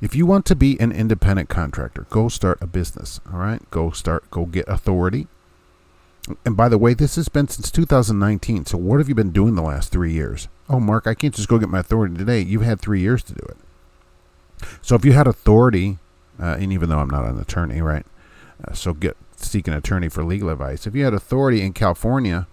If 0.00 0.14
you 0.14 0.24
want 0.24 0.46
to 0.46 0.56
be 0.56 0.80
an 0.80 0.92
independent 0.92 1.48
contractor, 1.48 2.06
go 2.08 2.28
start 2.28 2.58
a 2.62 2.66
business. 2.66 3.20
All 3.30 3.38
right, 3.38 3.68
go 3.70 3.90
start, 3.90 4.30
go 4.30 4.46
get 4.46 4.66
authority. 4.68 5.28
And 6.44 6.56
by 6.56 6.68
the 6.68 6.78
way, 6.78 6.94
this 6.94 7.16
has 7.16 7.28
been 7.28 7.48
since 7.48 7.70
2019. 7.70 8.66
So 8.66 8.78
what 8.78 8.98
have 8.98 9.08
you 9.08 9.14
been 9.14 9.32
doing 9.32 9.54
the 9.54 9.62
last 9.62 9.90
three 9.90 10.12
years? 10.12 10.48
Oh, 10.68 10.80
Mark, 10.80 11.06
I 11.06 11.14
can't 11.14 11.34
just 11.34 11.48
go 11.48 11.58
get 11.58 11.68
my 11.68 11.80
authority 11.80 12.16
today. 12.16 12.40
You've 12.40 12.62
had 12.62 12.80
three 12.80 13.00
years 13.00 13.22
to 13.24 13.34
do 13.34 13.44
it. 13.48 13.56
So 14.82 14.94
if 14.94 15.04
you 15.04 15.12
had 15.12 15.26
authority, 15.26 15.98
uh, 16.40 16.56
and 16.58 16.72
even 16.72 16.88
though 16.88 16.98
I'm 16.98 17.10
not 17.10 17.24
an 17.24 17.38
attorney, 17.38 17.80
right? 17.80 18.06
Uh, 18.66 18.72
so 18.72 18.92
get 18.94 19.16
seek 19.36 19.66
an 19.68 19.74
attorney 19.74 20.08
for 20.08 20.22
legal 20.22 20.50
advice. 20.50 20.86
If 20.86 20.94
you 20.94 21.04
had 21.04 21.14
authority 21.14 21.62
in 21.62 21.72
California, 21.72 22.46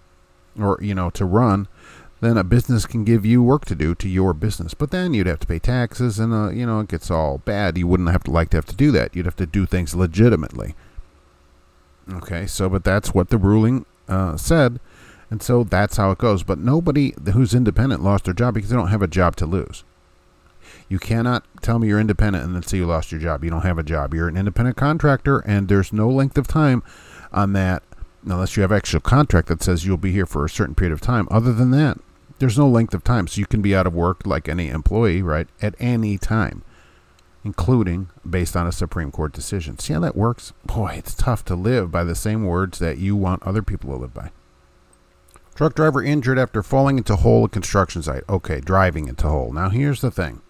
or 0.58 0.78
you 0.80 0.94
know, 0.94 1.10
to 1.10 1.24
run, 1.24 1.68
then 2.20 2.36
a 2.36 2.44
business 2.44 2.86
can 2.86 3.04
give 3.04 3.24
you 3.24 3.42
work 3.42 3.64
to 3.66 3.74
do 3.74 3.94
to 3.94 4.08
your 4.08 4.34
business. 4.34 4.74
But 4.74 4.90
then 4.90 5.14
you'd 5.14 5.26
have 5.26 5.40
to 5.40 5.46
pay 5.46 5.58
taxes, 5.58 6.18
and 6.18 6.32
uh, 6.32 6.50
you 6.50 6.66
know, 6.66 6.80
it 6.80 6.88
gets 6.88 7.10
all 7.10 7.38
bad. 7.38 7.78
You 7.78 7.86
wouldn't 7.86 8.10
have 8.10 8.24
to 8.24 8.30
like 8.30 8.50
to 8.50 8.56
have 8.56 8.66
to 8.66 8.76
do 8.76 8.90
that. 8.92 9.14
You'd 9.14 9.26
have 9.26 9.36
to 9.36 9.46
do 9.46 9.66
things 9.66 9.94
legitimately. 9.94 10.74
Okay, 12.12 12.46
so 12.46 12.68
but 12.68 12.84
that's 12.84 13.14
what 13.14 13.28
the 13.28 13.38
ruling 13.38 13.84
uh, 14.08 14.36
said, 14.36 14.80
and 15.30 15.42
so 15.42 15.62
that's 15.62 15.96
how 15.96 16.10
it 16.10 16.18
goes. 16.18 16.42
But 16.42 16.58
nobody 16.58 17.14
who's 17.32 17.54
independent 17.54 18.02
lost 18.02 18.24
their 18.24 18.34
job 18.34 18.54
because 18.54 18.70
they 18.70 18.76
don't 18.76 18.88
have 18.88 19.02
a 19.02 19.08
job 19.08 19.36
to 19.36 19.46
lose. 19.46 19.84
You 20.88 20.98
cannot 20.98 21.44
tell 21.62 21.78
me 21.78 21.88
you're 21.88 22.00
independent 22.00 22.44
and 22.44 22.54
then 22.54 22.62
say 22.62 22.78
you 22.78 22.86
lost 22.86 23.12
your 23.12 23.20
job. 23.20 23.44
You 23.44 23.50
don't 23.50 23.62
have 23.62 23.78
a 23.78 23.82
job. 23.82 24.14
You're 24.14 24.28
an 24.28 24.36
independent 24.36 24.76
contractor, 24.76 25.40
and 25.40 25.68
there's 25.68 25.92
no 25.92 26.08
length 26.08 26.38
of 26.38 26.48
time 26.48 26.82
on 27.30 27.52
that 27.52 27.82
unless 28.24 28.56
you 28.56 28.62
have 28.62 28.72
actual 28.72 29.00
contract 29.00 29.48
that 29.48 29.62
says 29.62 29.86
you'll 29.86 29.96
be 29.96 30.12
here 30.12 30.26
for 30.26 30.44
a 30.44 30.50
certain 30.50 30.74
period 30.74 30.92
of 30.92 31.00
time. 31.00 31.28
Other 31.30 31.52
than 31.52 31.70
that, 31.72 31.98
there's 32.38 32.58
no 32.58 32.68
length 32.68 32.94
of 32.94 33.04
time. 33.04 33.26
So 33.26 33.40
you 33.40 33.46
can 33.46 33.62
be 33.62 33.74
out 33.74 33.86
of 33.86 33.94
work 33.94 34.26
like 34.26 34.48
any 34.48 34.68
employee, 34.68 35.22
right, 35.22 35.48
at 35.60 35.74
any 35.78 36.18
time, 36.18 36.62
including 37.44 38.10
based 38.28 38.56
on 38.56 38.66
a 38.66 38.72
Supreme 38.72 39.10
Court 39.10 39.32
decision. 39.32 39.78
See 39.78 39.92
how 39.92 40.00
that 40.00 40.16
works? 40.16 40.52
Boy, 40.64 40.94
it's 40.96 41.14
tough 41.14 41.44
to 41.46 41.54
live 41.54 41.90
by 41.90 42.04
the 42.04 42.14
same 42.14 42.44
words 42.44 42.78
that 42.78 42.98
you 42.98 43.16
want 43.16 43.42
other 43.42 43.62
people 43.62 43.90
to 43.90 43.96
live 43.96 44.14
by. 44.14 44.30
Truck 45.54 45.74
driver 45.74 46.02
injured 46.02 46.38
after 46.38 46.62
falling 46.62 46.98
into 46.98 47.16
hole 47.16 47.44
at 47.44 47.50
construction 47.50 48.00
site. 48.00 48.22
Okay, 48.28 48.60
driving 48.60 49.08
into 49.08 49.28
hole. 49.28 49.52
Now 49.52 49.70
here's 49.70 50.00
the 50.00 50.10
thing. 50.10 50.40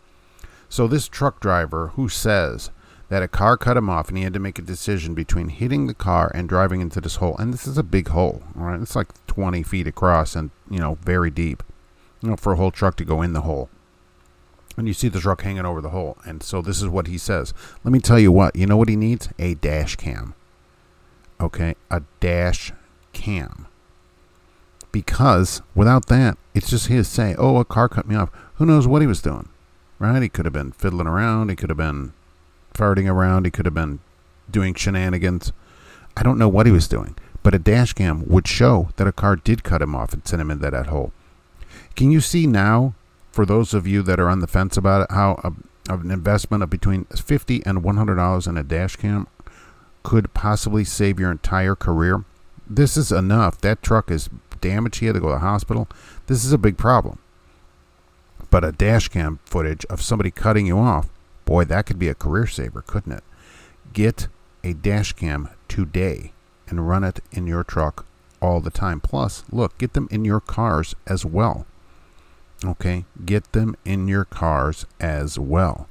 So 0.69 0.87
this 0.87 1.09
truck 1.09 1.41
driver 1.41 1.89
who 1.95 2.11
says 2.11 2.71
that 3.09 3.23
a 3.23 3.29
car 3.29 3.57
cut 3.57 3.79
him 3.79 3.89
off 3.89 4.09
and 4.09 4.19
he 4.19 4.25
had 4.25 4.35
to 4.35 4.39
make 4.39 4.59
a 4.59 4.63
decision 4.63 5.15
between 5.15 5.49
hitting 5.49 5.87
the 5.87 5.95
car 5.95 6.31
and 6.35 6.47
driving 6.47 6.83
into 6.83 7.01
this 7.01 7.17
hole. 7.17 7.37
And 7.39 7.55
this 7.55 7.67
is 7.67 7.79
a 7.79 7.83
big 7.83 8.09
hole, 8.09 8.43
right? 8.55 8.81
It's 8.81 8.95
like 8.95 9.09
20 9.27 9.63
feet 9.63 9.87
across 9.87 10.37
and, 10.37 10.51
you 10.71 10.79
know, 10.79 10.99
very 11.01 11.31
deep, 11.31 11.63
you 12.21 12.31
know, 12.31 12.37
for 12.37 12.53
a 12.53 12.57
whole 12.57 12.71
truck 12.71 12.97
to 12.97 13.05
go 13.05 13.23
in 13.23 13.33
the 13.33 13.43
hole. 13.43 13.69
And 14.77 14.87
you 14.87 14.95
see 14.95 15.09
the 15.09 15.21
truck 15.21 15.43
hanging 15.43 15.67
over 15.67 15.81
the 15.81 15.91
hole. 15.91 16.19
And 16.25 16.43
so 16.43 16.63
this 16.63 16.81
is 16.81 16.89
what 16.89 17.09
he 17.09 17.19
says. 17.19 17.53
Let 17.83 17.93
me 17.93 17.99
tell 17.99 18.19
you 18.19 18.31
what, 18.31 18.55
you 18.55 18.67
know 18.67 18.77
what 18.77 18.89
he 18.89 18.97
needs? 18.97 19.29
A 19.39 19.55
dash 19.55 19.97
cam. 19.97 20.35
Okay, 21.41 21.75
a 21.91 22.03
dash 22.21 22.73
cam. 23.13 23.67
Because 24.93 25.63
without 25.75 26.07
that, 26.07 26.39
it's 26.55 26.71
just 26.71 26.87
his 26.87 27.09
say, 27.09 27.35
oh, 27.39 27.59
a 27.59 27.65
car 27.65 27.89
cut 27.89 28.09
me 28.09 28.15
off. 28.15 28.31
Who 28.55 28.67
knows 28.67 28.87
what 28.87 29.03
he 29.03 29.09
was 29.09 29.23
doing? 29.23 29.49
Right? 29.99 30.23
He 30.23 30.29
could 30.29 30.45
have 30.45 30.53
been 30.53 30.73
fiddling 30.73 31.07
around. 31.07 31.51
He 31.51 31.57
could 31.57 31.71
have 31.71 31.77
been 31.77 32.13
farting 32.73 33.11
around. 33.11 33.45
He 33.45 33.51
could 33.51 33.67
have 33.67 33.75
been 33.75 33.99
doing 34.51 34.75
shenanigans. 34.75 35.53
I 36.17 36.23
don't 36.23 36.39
know 36.39 36.49
what 36.49 36.67
he 36.67 36.73
was 36.73 36.89
doing, 36.89 37.17
but 37.43 37.55
a 37.55 37.59
dash 37.59 37.93
cam 37.93 38.27
would 38.29 38.49
show 38.49 38.91
that 38.97 39.07
a 39.07 39.13
car 39.13 39.37
did 39.37 39.63
cut 39.63 39.83
him 39.83 39.95
off 39.95 40.13
and 40.13 40.27
send 40.27 40.41
him 40.41 40.51
into 40.51 40.71
that 40.71 40.87
hole. 40.87 41.13
Can 41.99 42.13
you 42.13 42.21
see 42.21 42.47
now, 42.47 42.95
for 43.33 43.45
those 43.45 43.75
of 43.75 43.85
you 43.85 44.03
that 44.03 44.21
are 44.21 44.29
on 44.29 44.39
the 44.39 44.47
fence 44.47 44.77
about 44.77 45.03
it, 45.03 45.13
how 45.13 45.41
a, 45.43 45.93
an 45.93 46.13
investment 46.13 46.63
of 46.63 46.71
between 46.71 47.07
fifty 47.07 47.61
and 47.67 47.83
one 47.83 47.97
hundred 47.97 48.15
dollars 48.15 48.47
in 48.47 48.57
a 48.57 48.63
dash 48.63 48.95
cam 48.95 49.27
could 50.05 50.33
possibly 50.33 50.85
save 50.85 51.19
your 51.19 51.33
entire 51.33 51.75
career? 51.75 52.25
This 52.71 52.97
is 52.97 53.11
enough. 53.11 53.61
That 53.63 53.83
truck 53.83 54.13
is 54.13 54.31
damaged. 54.61 55.01
He 55.01 55.07
had 55.07 55.17
to 55.17 55.21
go 55.21 55.27
to 55.27 55.33
the 55.33 55.39
hospital. 55.41 55.89
This 56.29 56.45
is 56.45 56.53
a 56.53 56.57
big 56.57 56.79
problem. 56.79 57.19
But 58.49 58.63
a 58.63 58.71
dash 58.71 59.09
cam 59.09 59.41
footage 59.45 59.85
of 59.87 60.01
somebody 60.01 60.31
cutting 60.31 60.67
you 60.67 60.79
off 60.79 61.09
Boy, 61.49 61.65
that 61.65 61.87
could 61.87 61.99
be 61.99 62.09
a 62.09 62.15
career 62.15 62.47
saver, 62.47 62.83
couldn't 62.83 63.11
it? 63.11 63.25
Get 63.93 64.29
a 64.63 64.73
dash 64.73 65.15
cam 65.15 65.49
today 65.67 66.33
and 66.69 66.89
run 66.89 67.03
it 67.03 67.19
in 67.33 67.49
your 67.49 67.65
truck 67.65 68.07
all 68.41 68.61
the 68.61 68.71
time. 68.71 69.01
Plus, 69.01 69.43
look, 69.51 69.79
get 69.79 69.95
them 69.95 70.09
in 70.11 70.27
your 70.27 70.41
cars 70.41 70.95
as 71.07 71.25
well. 71.25 71.67
Okay, 72.65 73.05
get 73.25 73.53
them 73.53 73.77
in 73.85 74.09
your 74.09 74.25
cars 74.25 74.87
as 75.01 75.39
well. 75.39 75.89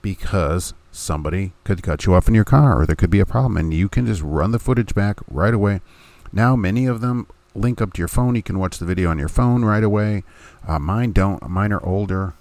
Because 0.00 0.74
somebody 0.92 1.52
could 1.64 1.82
cut 1.82 2.06
you 2.06 2.14
off 2.14 2.28
in 2.28 2.34
your 2.34 2.44
car 2.44 2.80
or 2.80 2.86
there 2.86 2.96
could 2.96 3.10
be 3.10 3.20
a 3.20 3.26
problem 3.26 3.56
and 3.56 3.74
you 3.74 3.88
can 3.88 4.06
just 4.06 4.22
run 4.22 4.52
the 4.52 4.58
footage 4.58 4.94
back 4.94 5.20
right 5.28 5.54
away. 5.54 5.80
Now, 6.32 6.56
many 6.56 6.86
of 6.86 7.00
them 7.00 7.26
link 7.54 7.80
up 7.80 7.92
to 7.94 7.98
your 7.98 8.08
phone. 8.08 8.36
You 8.36 8.42
can 8.42 8.58
watch 8.58 8.78
the 8.78 8.84
video 8.84 9.10
on 9.10 9.18
your 9.18 9.28
phone 9.28 9.64
right 9.64 9.82
away. 9.82 10.22
Uh, 10.66 10.78
mine 10.78 11.12
don't. 11.12 11.46
Mine 11.48 11.72
are 11.72 11.84
older. 11.84 12.34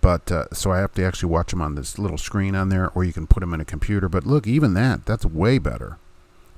But 0.00 0.30
uh, 0.30 0.46
so 0.52 0.70
I 0.70 0.80
have 0.80 0.92
to 0.94 1.04
actually 1.04 1.30
watch 1.30 1.50
them 1.50 1.62
on 1.62 1.76
this 1.76 1.98
little 1.98 2.18
screen 2.18 2.54
on 2.54 2.68
there, 2.68 2.90
or 2.90 3.04
you 3.04 3.12
can 3.12 3.26
put 3.26 3.40
them 3.40 3.54
in 3.54 3.60
a 3.60 3.64
computer. 3.64 4.06
But 4.08 4.26
look, 4.26 4.46
even 4.46 4.74
that, 4.74 5.06
that's 5.06 5.24
way 5.24 5.58
better 5.58 5.96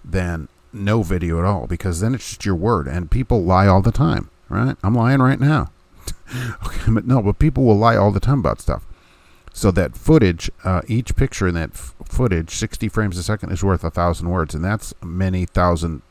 than 0.04 0.48
no 0.72 1.04
video 1.04 1.38
at 1.38 1.44
all 1.44 1.68
because 1.68 2.00
then 2.00 2.14
it's 2.14 2.28
just 2.28 2.44
your 2.44 2.56
word, 2.56 2.88
and 2.88 3.08
people 3.08 3.44
lie 3.44 3.68
all 3.68 3.82
the 3.82 3.92
time, 3.92 4.30
right? 4.48 4.76
I'm 4.82 4.96
lying 4.96 5.20
right 5.20 5.38
now. 5.38 5.70
okay, 6.66 6.90
but 6.92 7.06
no, 7.06 7.22
but 7.22 7.38
people 7.38 7.64
will 7.64 7.76
lie 7.76 7.96
all 7.96 8.10
the 8.10 8.20
time 8.20 8.40
about 8.40 8.60
stuff. 8.60 8.86
So 9.52 9.70
that 9.70 9.96
footage, 9.96 10.50
uh, 10.64 10.82
each 10.86 11.16
picture 11.16 11.48
in 11.48 11.54
that 11.54 11.70
f- 11.70 11.94
footage, 12.04 12.50
60 12.50 12.88
frames 12.88 13.16
a 13.16 13.22
second, 13.22 13.52
is 13.52 13.64
worth 13.64 13.84
a 13.84 13.90
thousand 13.90 14.28
words, 14.28 14.54
and 14.54 14.62
that's 14.62 14.92
many 15.02 15.46
thousand 15.46 16.02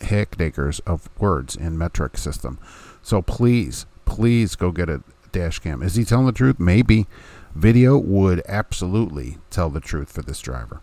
hectares 0.00 0.78
of 0.80 1.08
words 1.18 1.56
in 1.56 1.76
metric 1.76 2.16
system. 2.16 2.58
So 3.02 3.20
please, 3.20 3.86
please 4.04 4.54
go 4.54 4.70
get 4.70 4.88
a 4.88 5.02
dash 5.32 5.58
cam. 5.58 5.82
Is 5.82 5.96
he 5.96 6.04
telling 6.04 6.26
the 6.26 6.32
truth? 6.32 6.60
Maybe. 6.60 7.06
Video 7.54 7.98
would 7.98 8.42
absolutely 8.48 9.38
tell 9.50 9.70
the 9.70 9.80
truth 9.80 10.10
for 10.12 10.22
this 10.22 10.40
driver. 10.40 10.80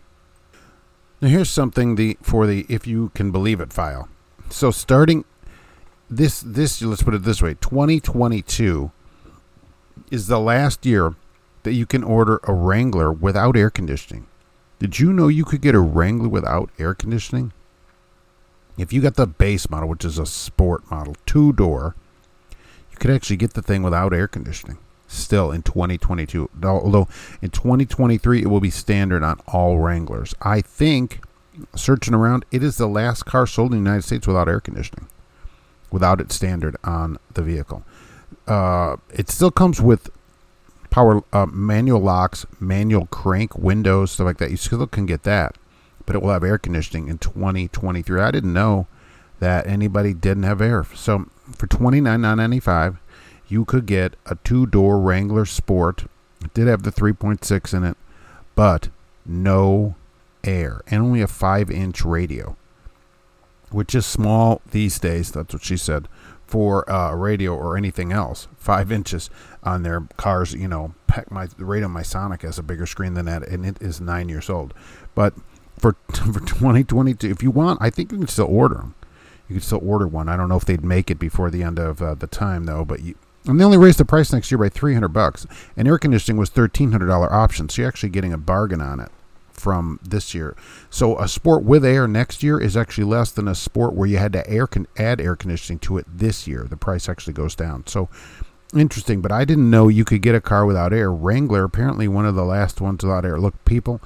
Now 1.20 1.28
here's 1.28 1.50
something 1.50 1.94
the 1.96 2.18
for 2.22 2.46
the 2.46 2.66
if 2.68 2.86
you 2.86 3.10
can 3.14 3.30
believe 3.30 3.60
it 3.60 3.72
file. 3.72 4.08
So 4.50 4.70
starting 4.70 5.24
this 6.16 6.40
this 6.40 6.82
let's 6.82 7.02
put 7.02 7.14
it 7.14 7.22
this 7.22 7.42
way, 7.42 7.54
2022 7.54 8.90
is 10.10 10.26
the 10.26 10.38
last 10.40 10.84
year 10.84 11.14
that 11.62 11.72
you 11.72 11.86
can 11.86 12.02
order 12.02 12.40
a 12.44 12.52
Wrangler 12.52 13.12
without 13.12 13.56
air 13.56 13.70
conditioning. 13.70 14.26
Did 14.78 14.98
you 14.98 15.12
know 15.12 15.28
you 15.28 15.44
could 15.44 15.60
get 15.60 15.74
a 15.74 15.80
Wrangler 15.80 16.28
without 16.28 16.70
air 16.78 16.94
conditioning? 16.94 17.52
If 18.76 18.92
you 18.92 19.00
got 19.00 19.14
the 19.14 19.26
base 19.26 19.70
model, 19.70 19.88
which 19.88 20.04
is 20.04 20.18
a 20.18 20.26
sport 20.26 20.90
model, 20.90 21.14
two 21.26 21.52
door, 21.52 21.94
you 22.90 22.96
could 22.98 23.10
actually 23.10 23.36
get 23.36 23.54
the 23.54 23.62
thing 23.62 23.82
without 23.82 24.12
air 24.12 24.26
conditioning 24.26 24.78
still 25.06 25.52
in 25.52 25.62
2022. 25.62 26.50
Although 26.64 27.08
in 27.40 27.50
2023 27.50 28.42
it 28.42 28.46
will 28.46 28.60
be 28.60 28.70
standard 28.70 29.22
on 29.22 29.40
all 29.46 29.78
Wranglers. 29.78 30.34
I 30.40 30.62
think 30.62 31.20
searching 31.76 32.14
around, 32.14 32.44
it 32.50 32.62
is 32.62 32.76
the 32.76 32.86
last 32.88 33.24
car 33.24 33.46
sold 33.46 33.72
in 33.72 33.84
the 33.84 33.90
United 33.90 34.06
States 34.06 34.26
without 34.26 34.48
air 34.48 34.60
conditioning, 34.60 35.06
without 35.92 36.20
it 36.20 36.32
standard 36.32 36.76
on 36.82 37.18
the 37.34 37.42
vehicle. 37.42 37.84
Uh, 38.48 38.96
it 39.12 39.30
still 39.30 39.52
comes 39.52 39.80
with 39.80 40.10
power 40.90 41.22
uh, 41.32 41.46
manual 41.46 42.00
locks, 42.00 42.44
manual 42.58 43.06
crank 43.06 43.56
windows, 43.56 44.12
stuff 44.12 44.24
like 44.24 44.38
that. 44.38 44.50
You 44.50 44.56
still 44.56 44.86
can 44.86 45.06
get 45.06 45.22
that, 45.22 45.56
but 46.06 46.16
it 46.16 46.22
will 46.22 46.32
have 46.32 46.42
air 46.42 46.58
conditioning 46.58 47.08
in 47.08 47.18
2023. 47.18 48.20
I 48.20 48.30
didn't 48.30 48.52
know 48.52 48.88
that 49.38 49.66
anybody 49.66 50.14
didn't 50.14 50.42
have 50.44 50.60
air. 50.60 50.84
So 50.94 51.26
for 51.56 51.66
twenty 51.66 52.00
nine 52.00 52.20
nine 52.22 52.36
ninety 52.38 52.60
five, 52.60 52.98
you 53.48 53.64
could 53.64 53.86
get 53.86 54.14
a 54.26 54.36
two 54.44 54.66
door 54.66 54.98
Wrangler 54.98 55.44
Sport. 55.44 56.04
It 56.44 56.54
did 56.54 56.68
have 56.68 56.82
the 56.82 56.92
three 56.92 57.12
point 57.12 57.44
six 57.44 57.72
in 57.72 57.84
it, 57.84 57.96
but 58.54 58.88
no 59.24 59.94
air 60.44 60.80
and 60.88 61.02
only 61.02 61.22
a 61.22 61.26
five 61.26 61.70
inch 61.70 62.04
radio, 62.04 62.56
which 63.72 63.94
is 63.94 64.06
small 64.06 64.60
these 64.70 64.98
days. 64.98 65.32
That's 65.32 65.54
what 65.54 65.62
she 65.62 65.76
said 65.76 66.08
for 66.46 66.90
uh, 66.90 67.12
a 67.12 67.16
radio 67.16 67.54
or 67.54 67.76
anything 67.76 68.12
else. 68.12 68.48
Five 68.56 68.92
inches 68.92 69.30
on 69.62 69.82
their 69.82 70.02
cars, 70.16 70.52
you 70.54 70.68
know, 70.68 70.94
my 71.30 71.46
the 71.46 71.64
radio 71.64 71.88
my 71.88 72.02
Sonic 72.02 72.42
has 72.42 72.58
a 72.58 72.62
bigger 72.62 72.86
screen 72.86 73.14
than 73.14 73.26
that, 73.26 73.46
and 73.46 73.64
it 73.64 73.80
is 73.80 74.00
nine 74.00 74.28
years 74.28 74.48
old. 74.50 74.74
But 75.14 75.34
for 75.78 75.96
for 76.12 76.40
2022, 76.40 77.30
if 77.30 77.42
you 77.42 77.50
want, 77.50 77.80
I 77.82 77.90
think 77.90 78.12
you 78.12 78.18
can 78.18 78.28
still 78.28 78.48
order 78.48 78.76
them 78.76 78.94
you 79.52 79.60
can 79.60 79.66
still 79.66 79.80
order 79.82 80.08
one. 80.08 80.28
I 80.28 80.36
don't 80.36 80.48
know 80.48 80.56
if 80.56 80.64
they'd 80.64 80.84
make 80.84 81.10
it 81.10 81.18
before 81.18 81.50
the 81.50 81.62
end 81.62 81.78
of 81.78 82.00
uh, 82.00 82.14
the 82.14 82.26
time 82.26 82.64
though, 82.64 82.84
but 82.84 83.00
you, 83.00 83.14
and 83.44 83.60
they 83.60 83.64
only 83.64 83.76
raised 83.78 83.98
the 83.98 84.04
price 84.04 84.32
next 84.32 84.50
year 84.50 84.58
by 84.58 84.68
300 84.68 85.08
bucks. 85.08 85.46
And 85.76 85.88
air 85.88 85.98
conditioning 85.98 86.38
was 86.38 86.48
$1300 86.50 87.30
option, 87.30 87.68
so 87.68 87.82
you're 87.82 87.88
actually 87.88 88.10
getting 88.10 88.32
a 88.32 88.38
bargain 88.38 88.80
on 88.80 89.00
it 89.00 89.10
from 89.62 90.00
this 90.02 90.34
year. 90.34 90.56
So 90.90 91.16
a 91.18 91.28
sport 91.28 91.62
with 91.62 91.84
air 91.84 92.08
next 92.08 92.42
year 92.42 92.60
is 92.60 92.76
actually 92.76 93.04
less 93.04 93.30
than 93.30 93.46
a 93.46 93.54
sport 93.54 93.94
where 93.94 94.08
you 94.08 94.18
had 94.18 94.32
to 94.32 94.48
air 94.50 94.66
con- 94.66 94.88
add 94.98 95.20
air 95.20 95.36
conditioning 95.36 95.78
to 95.80 95.98
it 95.98 96.06
this 96.12 96.48
year. 96.48 96.66
The 96.68 96.76
price 96.76 97.08
actually 97.08 97.34
goes 97.34 97.54
down. 97.54 97.86
So 97.86 98.08
interesting, 98.74 99.20
but 99.20 99.30
I 99.30 99.44
didn't 99.44 99.70
know 99.70 99.86
you 99.86 100.04
could 100.04 100.20
get 100.20 100.34
a 100.34 100.40
car 100.40 100.66
without 100.66 100.92
air. 100.92 101.12
Wrangler 101.12 101.62
apparently 101.62 102.08
one 102.08 102.26
of 102.26 102.34
the 102.34 102.44
last 102.44 102.80
ones 102.80 103.04
without 103.04 103.24
air. 103.24 103.38
Look, 103.38 103.64
people 103.64 104.00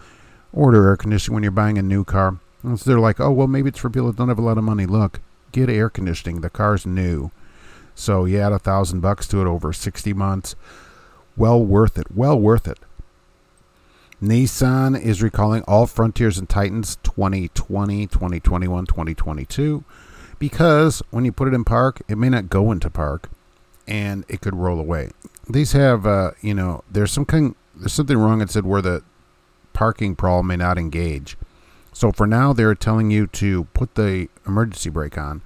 order 0.52 0.88
air 0.88 0.96
conditioning 0.98 1.34
when 1.34 1.42
you're 1.42 1.52
buying 1.52 1.78
a 1.78 1.82
new 1.82 2.04
car. 2.04 2.38
And 2.62 2.78
so 2.78 2.90
they're 2.90 3.00
like, 3.00 3.18
"Oh, 3.18 3.30
well, 3.30 3.46
maybe 3.46 3.68
it's 3.70 3.78
for 3.78 3.88
people 3.88 4.08
that 4.08 4.16
don't 4.16 4.28
have 4.28 4.38
a 4.38 4.42
lot 4.42 4.58
of 4.58 4.64
money." 4.64 4.84
Look, 4.84 5.20
get 5.52 5.70
air 5.70 5.88
conditioning. 5.88 6.42
The 6.42 6.50
car's 6.50 6.84
new. 6.84 7.30
So 7.94 8.26
you 8.26 8.38
add 8.38 8.52
a 8.52 8.58
thousand 8.58 9.00
bucks 9.00 9.26
to 9.28 9.40
it 9.40 9.46
over 9.46 9.72
60 9.72 10.12
months. 10.12 10.54
Well 11.34 11.64
worth 11.64 11.98
it. 11.98 12.08
Well 12.14 12.38
worth 12.38 12.68
it. 12.68 12.78
Nissan 14.22 14.98
is 14.98 15.22
recalling 15.22 15.62
all 15.62 15.86
Frontiers 15.86 16.38
and 16.38 16.48
Titans 16.48 16.96
2020, 17.02 18.06
2021, 18.06 18.86
2022 18.86 19.84
because 20.38 21.02
when 21.10 21.24
you 21.24 21.32
put 21.32 21.48
it 21.48 21.54
in 21.54 21.64
park, 21.64 22.00
it 22.08 22.16
may 22.16 22.28
not 22.28 22.48
go 22.48 22.72
into 22.72 22.90
park 22.90 23.28
and 23.86 24.24
it 24.28 24.40
could 24.40 24.54
roll 24.54 24.78
away. 24.78 25.10
These 25.48 25.72
have, 25.72 26.06
uh, 26.06 26.32
you 26.40 26.54
know, 26.54 26.82
there's 26.90 27.12
some 27.12 27.24
kind, 27.24 27.54
there's 27.74 27.92
something 27.92 28.16
wrong. 28.16 28.40
It 28.40 28.50
said 28.50 28.66
where 28.66 28.82
the 28.82 29.02
parking 29.72 30.16
problem 30.16 30.48
may 30.48 30.56
not 30.56 30.78
engage. 30.78 31.36
So 31.92 32.12
for 32.12 32.26
now, 32.26 32.52
they're 32.52 32.74
telling 32.74 33.10
you 33.10 33.26
to 33.28 33.64
put 33.74 33.94
the 33.94 34.28
emergency 34.46 34.90
brake 34.90 35.16
on 35.16 35.42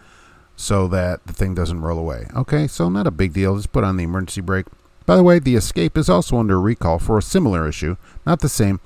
so 0.56 0.88
that 0.88 1.26
the 1.26 1.32
thing 1.32 1.54
doesn't 1.54 1.80
roll 1.80 1.98
away. 1.98 2.26
Okay, 2.34 2.66
so 2.66 2.88
not 2.88 3.06
a 3.06 3.12
big 3.12 3.32
deal. 3.32 3.56
Just 3.56 3.72
put 3.72 3.84
on 3.84 3.96
the 3.96 4.04
emergency 4.04 4.40
brake. 4.40 4.66
By 5.10 5.16
the 5.16 5.24
way, 5.24 5.40
the 5.40 5.56
Escape 5.56 5.98
is 5.98 6.08
also 6.08 6.38
under 6.38 6.60
recall 6.60 7.00
for 7.00 7.18
a 7.18 7.22
similar 7.22 7.68
issue. 7.68 7.96
Not 8.24 8.38
the 8.38 8.48
same. 8.48 8.78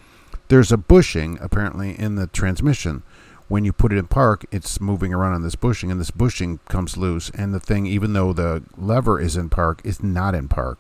There's 0.49 0.73
a 0.73 0.79
bushing 0.79 1.37
apparently 1.39 1.91
in 2.01 2.15
the 2.15 2.29
transmission. 2.29 3.03
When 3.49 3.67
you 3.67 3.75
put 3.75 3.93
it 3.93 3.99
in 3.99 4.07
park, 4.07 4.47
it's 4.51 4.81
moving 4.81 5.13
around 5.13 5.35
on 5.35 5.43
this 5.43 5.55
bushing, 5.55 5.91
and 5.91 6.01
this 6.01 6.11
bushing 6.11 6.61
comes 6.67 6.97
loose, 6.97 7.29
and 7.35 7.53
the 7.53 7.61
thing, 7.61 7.85
even 7.85 8.15
though 8.15 8.33
the 8.33 8.63
lever 8.79 9.21
is 9.21 9.37
in 9.37 9.51
park, 9.51 9.83
is 9.85 10.03
not 10.03 10.35
in 10.35 10.49
park. 10.49 10.79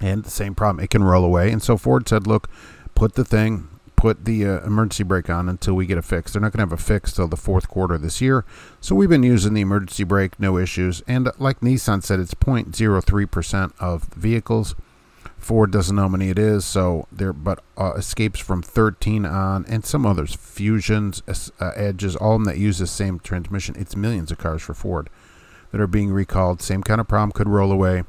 And 0.00 0.24
the 0.24 0.30
same 0.30 0.54
problem, 0.54 0.82
it 0.82 0.88
can 0.88 1.04
roll 1.04 1.22
away. 1.22 1.52
And 1.52 1.62
so 1.62 1.76
Ford 1.76 2.08
said, 2.08 2.26
look, 2.26 2.48
put 2.94 3.16
the 3.16 3.26
thing 3.26 3.68
put 4.00 4.24
the 4.24 4.46
uh, 4.46 4.60
emergency 4.60 5.02
brake 5.02 5.28
on 5.28 5.46
until 5.46 5.74
we 5.74 5.84
get 5.84 5.98
a 5.98 6.02
fix. 6.02 6.32
They're 6.32 6.40
not 6.40 6.52
going 6.52 6.66
to 6.66 6.72
have 6.72 6.80
a 6.80 6.82
fix 6.82 7.12
till 7.12 7.28
the 7.28 7.36
fourth 7.36 7.68
quarter 7.68 7.98
this 7.98 8.22
year. 8.22 8.46
So 8.80 8.94
we've 8.94 9.10
been 9.10 9.22
using 9.22 9.52
the 9.52 9.60
emergency 9.60 10.04
brake, 10.04 10.40
no 10.40 10.56
issues. 10.56 11.02
And 11.06 11.30
like 11.38 11.60
Nissan 11.60 12.02
said, 12.02 12.18
it's 12.18 12.32
0.03% 12.32 13.72
of 13.78 14.04
vehicles. 14.04 14.74
Ford 15.36 15.70
doesn't 15.70 15.94
know 15.94 16.02
how 16.02 16.08
many 16.08 16.30
it 16.30 16.38
is, 16.38 16.64
so 16.64 17.08
there. 17.12 17.34
But 17.34 17.62
uh, 17.76 17.92
escapes 17.92 18.40
from 18.40 18.62
13 18.62 19.26
on, 19.26 19.66
and 19.66 19.84
some 19.84 20.06
others, 20.06 20.34
Fusions, 20.34 21.22
uh, 21.60 21.72
Edges, 21.76 22.16
all 22.16 22.36
of 22.36 22.40
them 22.40 22.44
that 22.44 22.56
use 22.56 22.78
the 22.78 22.86
same 22.86 23.20
transmission. 23.20 23.76
It's 23.78 23.94
millions 23.94 24.32
of 24.32 24.38
cars 24.38 24.62
for 24.62 24.72
Ford 24.72 25.10
that 25.72 25.80
are 25.80 25.86
being 25.86 26.10
recalled. 26.10 26.62
Same 26.62 26.82
kind 26.82 27.02
of 27.02 27.08
problem 27.08 27.32
could 27.32 27.50
roll 27.50 27.70
away. 27.70 28.04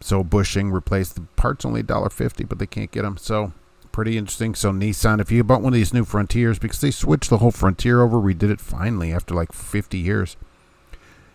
So 0.00 0.22
bushing 0.22 0.70
replaced 0.70 1.14
the 1.14 1.22
parts 1.36 1.64
only 1.64 1.82
$1.50, 1.82 2.46
but 2.46 2.58
they 2.58 2.66
can't 2.66 2.90
get 2.90 3.02
them. 3.02 3.16
So 3.16 3.54
pretty 3.98 4.16
interesting. 4.16 4.54
So 4.54 4.70
Nissan, 4.70 5.20
if 5.20 5.32
you 5.32 5.42
bought 5.42 5.60
one 5.60 5.72
of 5.72 5.76
these 5.76 5.92
new 5.92 6.04
Frontiers, 6.04 6.60
because 6.60 6.80
they 6.80 6.92
switched 6.92 7.30
the 7.30 7.38
whole 7.38 7.50
Frontier 7.50 8.00
over, 8.00 8.18
redid 8.18 8.48
it 8.48 8.60
finally 8.60 9.12
after 9.12 9.34
like 9.34 9.50
50 9.50 9.98
years, 9.98 10.36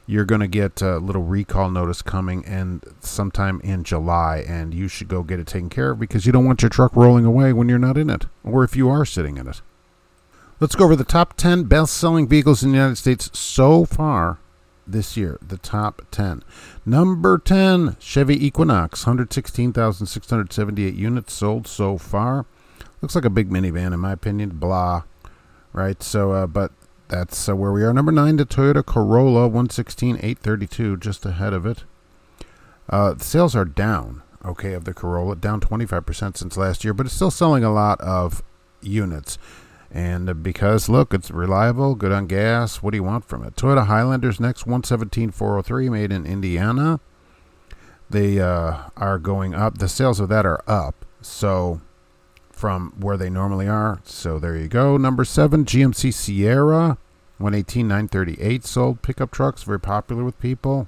you're 0.08 0.24
going 0.24 0.40
to 0.40 0.48
get 0.48 0.82
a 0.82 0.98
little 0.98 1.24
recall 1.24 1.70
notice 1.70 2.02
coming 2.02 2.46
and 2.46 2.82
sometime 3.02 3.60
in 3.66 3.84
July, 3.84 4.46
and 4.48 4.74
you 4.74 4.88
should 4.88 5.10
go 5.10 5.24
get 5.24 5.42
it 5.42 5.48
taken 5.48 5.70
care 5.70 5.92
of 5.92 6.00
because 6.00 6.26
you 6.26 6.32
don't 6.32 6.46
want 6.46 6.62
your 6.62 6.70
truck 6.70 6.96
rolling 6.96 7.26
away 7.26 7.52
when 7.52 7.68
you're 7.68 7.78
not 7.78 7.98
in 7.98 8.10
it, 8.10 8.28
or 8.46 8.64
if 8.64 8.78
you 8.78 8.90
are 8.90 9.04
sitting 9.04 9.36
in 9.36 9.50
it. 9.50 9.62
Let's 10.62 10.76
go 10.76 10.86
over 10.86 10.96
the 10.96 11.04
top 11.04 11.36
10 11.36 11.66
best-selling 11.66 12.30
vehicles 12.30 12.64
in 12.64 12.72
the 12.72 12.78
United 12.78 12.96
States 12.96 13.30
so 13.38 13.84
far 13.84 14.40
this 14.88 15.18
year. 15.18 15.38
The 15.46 15.58
top 15.58 16.04
10. 16.12 16.44
Number 16.86 17.38
10, 17.38 17.98
Chevy 18.00 18.46
Equinox, 18.46 19.06
116,678 19.06 20.94
units 20.94 21.34
sold 21.34 21.68
so 21.68 21.98
far. 21.98 22.46
Looks 23.04 23.16
like 23.16 23.26
a 23.26 23.30
big 23.30 23.50
minivan, 23.50 23.94
in 23.94 24.00
my 24.00 24.14
opinion. 24.14 24.52
Blah. 24.52 25.04
Right? 25.74 26.02
So, 26.02 26.32
uh, 26.32 26.48
but 26.48 26.72
that's 27.10 27.50
uh, 27.50 27.56
where 27.56 27.74
we 27.74 27.84
are. 27.84 27.92
Number 27.92 28.14
9, 28.14 28.38
the 28.38 28.46
Toyota 28.46 28.86
Corolla, 28.86 29.42
116,832, 29.50 30.96
just 30.96 31.26
ahead 31.26 31.52
of 31.52 31.66
it. 31.66 31.84
Uh, 32.90 33.16
the 33.16 33.24
sales 33.26 33.58
are 33.58 33.66
down, 33.66 34.22
okay, 34.46 34.72
of 34.72 34.86
the 34.86 34.94
Corolla, 34.94 35.36
down 35.36 35.60
25% 35.60 36.38
since 36.38 36.56
last 36.56 36.86
year, 36.86 36.94
but 36.94 37.06
it's 37.06 37.14
still 37.14 37.30
selling 37.30 37.66
a 37.66 37.74
lot 37.74 38.00
of 38.00 38.42
units. 38.82 39.38
And 39.92 40.42
because, 40.42 40.88
look, 40.88 41.14
it's 41.14 41.30
reliable, 41.30 41.96
good 41.96 42.14
on 42.14 42.26
gas. 42.26 42.82
What 42.82 42.92
do 42.92 42.98
you 42.98 43.04
want 43.04 43.26
from 43.26 43.44
it? 43.44 43.58
Toyota 43.58 43.88
Highlander's 43.88 44.40
next 44.40 44.66
117403 44.66 45.90
made 45.90 46.14
in 46.14 46.26
Indiana. 46.26 47.02
They 48.10 48.40
uh, 48.40 48.84
are 48.96 49.20
going 49.20 49.54
up. 49.54 49.80
The 49.80 49.90
sales 49.90 50.22
of 50.22 50.30
that 50.30 50.46
are 50.46 50.64
up. 50.68 51.06
So 51.22 51.82
from 52.64 52.94
where 52.98 53.18
they 53.18 53.30
normally 53.30 53.68
are. 53.68 54.00
So 54.06 54.40
there 54.40 54.56
you 54.56 54.70
go. 54.70 54.96
Number 54.96 55.26
seven, 55.26 55.66
GMC 55.66 56.14
Sierra. 56.14 56.98
118 57.38 57.86
938 57.90 58.64
sold 58.64 59.02
pickup 59.02 59.32
trucks, 59.32 59.64
very 59.64 59.82
popular 59.82 60.24
with 60.24 60.40
people. 60.40 60.88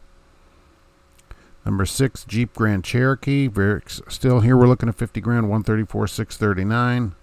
Number 1.65 1.85
six, 1.85 2.23
Jeep 2.23 2.53
Grand 2.53 2.85
Cherokee. 2.85 3.47
Very, 3.47 3.81
still 4.07 4.39
here, 4.39 4.55
we're 4.55 4.69
looking 4.69 4.87
at 4.87 4.95
50 4.95 5.19
grand, 5.19 5.49
134 5.49 6.07
639 6.07 7.13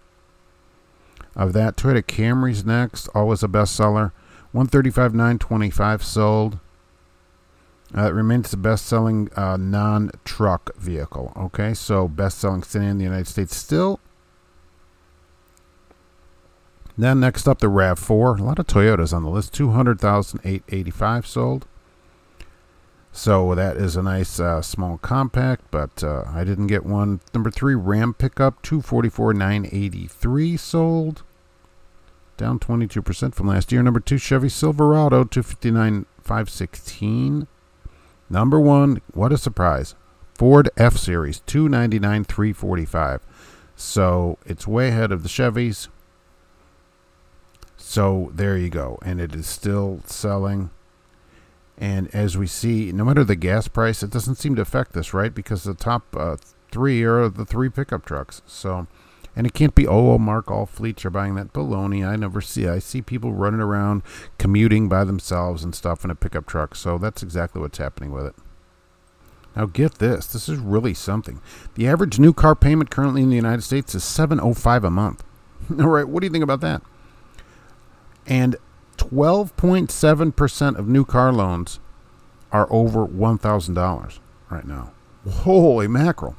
of 1.35 1.55
that. 1.55 1.77
Toyota 1.77 2.07
Camry's 2.07 2.63
next, 2.63 3.09
always 3.15 3.43
a 3.43 3.49
bestseller. 3.49 4.13
135 4.53 5.15
925 5.15 6.05
sold. 6.05 6.59
Uh, 7.97 8.09
it 8.09 8.13
remains 8.13 8.51
the 8.51 8.59
best-selling 8.59 9.31
uh, 9.35 9.57
non-truck 9.57 10.77
vehicle. 10.77 11.33
Okay, 11.39 11.73
so 11.73 12.07
best-selling 12.07 12.63
sedan 12.63 12.89
in 12.89 12.99
the 12.99 13.05
United 13.05 13.27
States 13.27 13.57
still. 13.57 13.99
Then 16.97 17.21
next 17.21 17.47
up, 17.49 17.61
the 17.61 17.69
Rav4. 17.69 18.39
A 18.39 18.43
lot 18.43 18.59
of 18.59 18.67
Toyotas 18.67 19.13
on 19.13 19.23
the 19.23 19.31
list. 19.31 19.53
200,885 19.55 21.27
sold. 21.27 21.67
So 23.13 23.55
that 23.55 23.77
is 23.77 23.95
a 23.95 24.03
nice 24.03 24.41
uh, 24.41 24.63
small 24.63 24.97
compact, 24.97 25.71
but 25.71 26.03
uh, 26.03 26.25
I 26.29 26.45
didn't 26.45 26.69
get 26.69 26.87
one. 26.87 27.21
Number 27.35 27.51
three, 27.51 27.75
Ram 27.75 28.15
pickup, 28.15 28.63
244,983 28.63 30.57
sold. 30.57 31.23
Down 32.39 32.59
22% 32.59 33.35
from 33.35 33.49
last 33.49 33.71
year. 33.71 33.83
Number 33.83 34.01
two, 34.01 34.17
Chevy 34.17 34.49
Silverado, 34.49 35.25
259,516. 35.25 37.47
Number 38.31 38.59
one, 38.59 39.03
what 39.13 39.31
a 39.31 39.37
surprise. 39.37 39.95
Ford 40.35 40.71
F 40.79 40.97
Series, 40.97 41.41
299,345. 41.41 43.21
So 43.77 44.39
it's 44.47 44.67
way 44.67 44.89
ahead 44.89 45.13
of 45.13 45.23
the 45.23 45.29
Chevys. 45.29 45.89
So 47.83 48.31
there 48.33 48.57
you 48.57 48.71
go. 48.71 48.99
And 49.03 49.21
it 49.21 49.35
is 49.35 49.47
still 49.47 50.01
selling. 50.07 50.71
And 51.77 52.15
as 52.15 52.39
we 52.39 52.47
see, 52.47 52.93
no 52.93 53.05
matter 53.05 53.25
the 53.25 53.37
gas 53.37 53.67
price, 53.67 54.03
it 54.03 54.11
doesn't 54.11 54.37
seem 54.37 54.55
to 54.55 54.63
affect 54.63 54.93
this, 54.93 55.13
right? 55.13 55.35
Because 55.35 55.65
the 55.65 55.75
top 55.75 56.17
uh, 56.17 56.37
three 56.71 57.03
are 57.03 57.29
the 57.29 57.45
three 57.45 57.69
pickup 57.69 58.07
trucks. 58.07 58.41
So, 58.47 58.87
and 59.35 59.47
it 59.47 59.53
can't 59.53 59.75
be, 59.75 59.87
oh, 59.87 60.17
Mark, 60.17 60.49
all 60.49 60.65
fleets 60.65 61.05
are 61.05 61.11
buying 61.11 61.35
that 61.35 61.53
baloney. 61.53 62.07
I 62.07 62.15
never 62.15 62.41
see. 62.41 62.69
I 62.69 62.79
see 62.79 63.03
people 63.03 63.33
running 63.33 63.61
around 63.61 64.03
commuting 64.39 64.89
by 64.89 65.03
themselves 65.03 65.65
and 65.65 65.75
stuff 65.75 66.05
in 66.05 66.11
a 66.11 66.15
pickup 66.15 66.47
truck. 66.47 66.77
So 66.77 66.99
that's 66.99 67.23
exactly 67.23 67.61
what's 67.61 67.79
happening 67.79 68.13
with 68.13 68.27
it. 68.27 68.35
Now 69.57 69.67
get 69.67 69.97
this. 69.97 70.27
This 70.29 70.49
is 70.49 70.59
really 70.59 70.95
something. 70.95 71.41
The 71.75 71.89
average 71.89 72.19
new 72.19 72.33
car 72.33 72.55
payment 72.55 72.91
currently 72.91 73.23
in 73.23 73.29
the 73.29 73.37
United 73.37 73.63
States 73.63 73.95
is 73.95 74.05
705 74.05 74.85
a 74.85 74.91
month. 74.91 75.25
All 75.81 75.89
right, 75.89 76.09
what 76.09 76.21
do 76.21 76.27
you 76.27 76.33
think 76.33 76.45
about 76.45 76.61
that? 76.61 76.83
And 78.27 78.57
12.7% 78.97 80.79
of 80.79 80.89
new 80.89 81.05
car 81.05 81.33
loans 81.33 81.81
are 82.51 82.67
over 82.71 83.07
$1,000 83.07 84.19
right 84.51 84.67
now. 84.67 84.93
Holy 85.29 85.89
mackerel. 85.89 86.37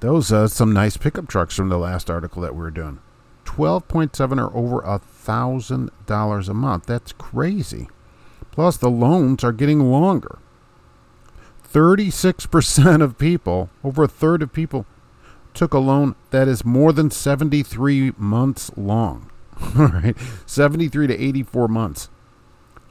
Those 0.00 0.32
are 0.32 0.48
some 0.48 0.72
nice 0.72 0.96
pickup 0.96 1.28
trucks 1.28 1.54
from 1.54 1.68
the 1.68 1.78
last 1.78 2.08
article 2.10 2.42
that 2.42 2.54
we 2.54 2.62
were 2.62 2.70
doing. 2.70 3.00
12.7 3.44 4.38
are 4.38 4.56
over 4.56 4.98
thousand 4.98 5.90
dollars 6.06 6.48
a 6.48 6.54
month. 6.54 6.86
That's 6.86 7.12
crazy. 7.12 7.88
Plus 8.50 8.76
the 8.76 8.90
loans 8.90 9.44
are 9.44 9.52
getting 9.52 9.80
longer. 9.80 10.38
36% 11.70 13.02
of 13.02 13.18
people, 13.18 13.70
over 13.84 14.04
a 14.04 14.08
third 14.08 14.42
of 14.42 14.52
people, 14.52 14.86
took 15.54 15.72
a 15.72 15.78
loan 15.78 16.14
that 16.30 16.48
is 16.48 16.64
more 16.64 16.92
than 16.92 17.10
73 17.10 18.12
months 18.16 18.70
long. 18.76 19.30
All 19.78 19.86
right, 19.86 20.16
73 20.46 21.06
to 21.08 21.22
84 21.22 21.68
months. 21.68 22.08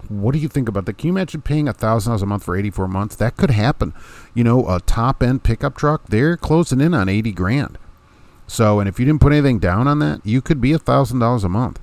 What 0.07 0.33
do 0.33 0.39
you 0.39 0.47
think 0.47 0.69
about 0.69 0.85
that? 0.85 0.97
Can 0.97 1.07
you 1.07 1.13
imagine 1.13 1.41
paying 1.41 1.65
$1,000 1.65 2.21
a 2.21 2.25
month 2.25 2.43
for 2.43 2.55
84 2.55 2.87
months? 2.87 3.15
That 3.15 3.37
could 3.37 3.51
happen. 3.51 3.93
You 4.33 4.43
know, 4.43 4.67
a 4.67 4.79
top 4.79 5.21
end 5.21 5.43
pickup 5.43 5.75
truck, 5.75 6.05
they're 6.07 6.37
closing 6.37 6.79
in 6.79 6.93
on 6.93 7.09
80 7.09 7.31
grand. 7.33 7.77
So, 8.47 8.79
and 8.79 8.89
if 8.89 8.99
you 8.99 9.05
didn't 9.05 9.21
put 9.21 9.33
anything 9.33 9.59
down 9.59 9.87
on 9.87 9.99
that, 9.99 10.25
you 10.25 10.41
could 10.41 10.61
be 10.61 10.71
$1,000 10.71 11.43
a 11.43 11.49
month. 11.49 11.79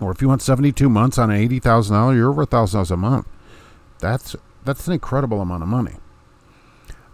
Or 0.00 0.10
if 0.10 0.22
you 0.22 0.28
want 0.28 0.42
72 0.42 0.88
months 0.88 1.18
on 1.18 1.30
an 1.30 1.48
$80,000, 1.48 2.14
you're 2.16 2.30
over 2.30 2.46
$1,000 2.46 2.90
a 2.90 2.96
month. 2.96 3.26
That's 4.00 4.36
that's 4.64 4.86
an 4.86 4.94
incredible 4.94 5.40
amount 5.40 5.62
of 5.62 5.68
money. 5.68 5.96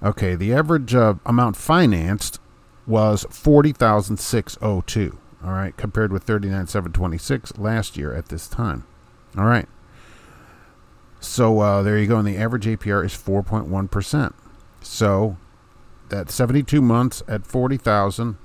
Okay, 0.02 0.34
the 0.34 0.54
average 0.54 0.94
uh, 0.94 1.14
amount 1.26 1.56
financed 1.56 2.40
was 2.86 3.26
40,602 3.30 5.18
all 5.42 5.52
right, 5.52 5.76
compared 5.76 6.12
with 6.12 6.24
39,726 6.24 7.56
last 7.58 7.96
year 7.96 8.14
at 8.14 8.28
this 8.28 8.46
time. 8.46 8.84
All 9.38 9.46
right. 9.46 9.68
So 11.20 11.60
uh, 11.60 11.82
there 11.82 11.98
you 11.98 12.06
go. 12.06 12.18
And 12.18 12.28
the 12.28 12.36
average 12.36 12.66
APR 12.66 13.04
is 13.04 13.12
4.1%. 13.12 14.34
So 14.82 15.36
that 16.08 16.30
72 16.30 16.82
months 16.82 17.22
at 17.28 17.46
40,000 17.46 18.36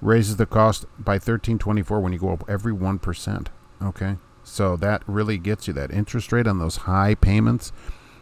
raises 0.00 0.36
the 0.36 0.46
cost 0.46 0.86
by 0.98 1.14
1324 1.14 2.00
when 2.00 2.12
you 2.12 2.18
go 2.18 2.32
up 2.32 2.44
every 2.48 2.72
1%. 2.72 3.46
Okay. 3.82 4.16
So 4.44 4.76
that 4.76 5.02
really 5.06 5.38
gets 5.38 5.66
you 5.66 5.72
that 5.74 5.90
interest 5.90 6.32
rate 6.32 6.46
on 6.46 6.58
those 6.58 6.76
high 6.76 7.14
payments. 7.14 7.72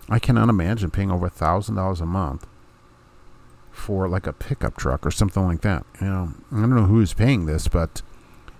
I 0.08 0.18
cannot 0.18 0.48
imagine 0.48 0.90
paying 0.90 1.10
over 1.10 1.28
$1,000 1.28 2.00
a 2.00 2.06
month 2.06 2.46
for 3.78 4.08
like 4.08 4.26
a 4.26 4.32
pickup 4.32 4.76
truck 4.76 5.06
or 5.06 5.10
something 5.10 5.44
like 5.44 5.62
that. 5.62 5.84
You 6.00 6.06
know, 6.06 6.34
I 6.52 6.60
don't 6.60 6.74
know 6.74 6.84
who's 6.84 7.14
paying 7.14 7.46
this, 7.46 7.68
but 7.68 8.02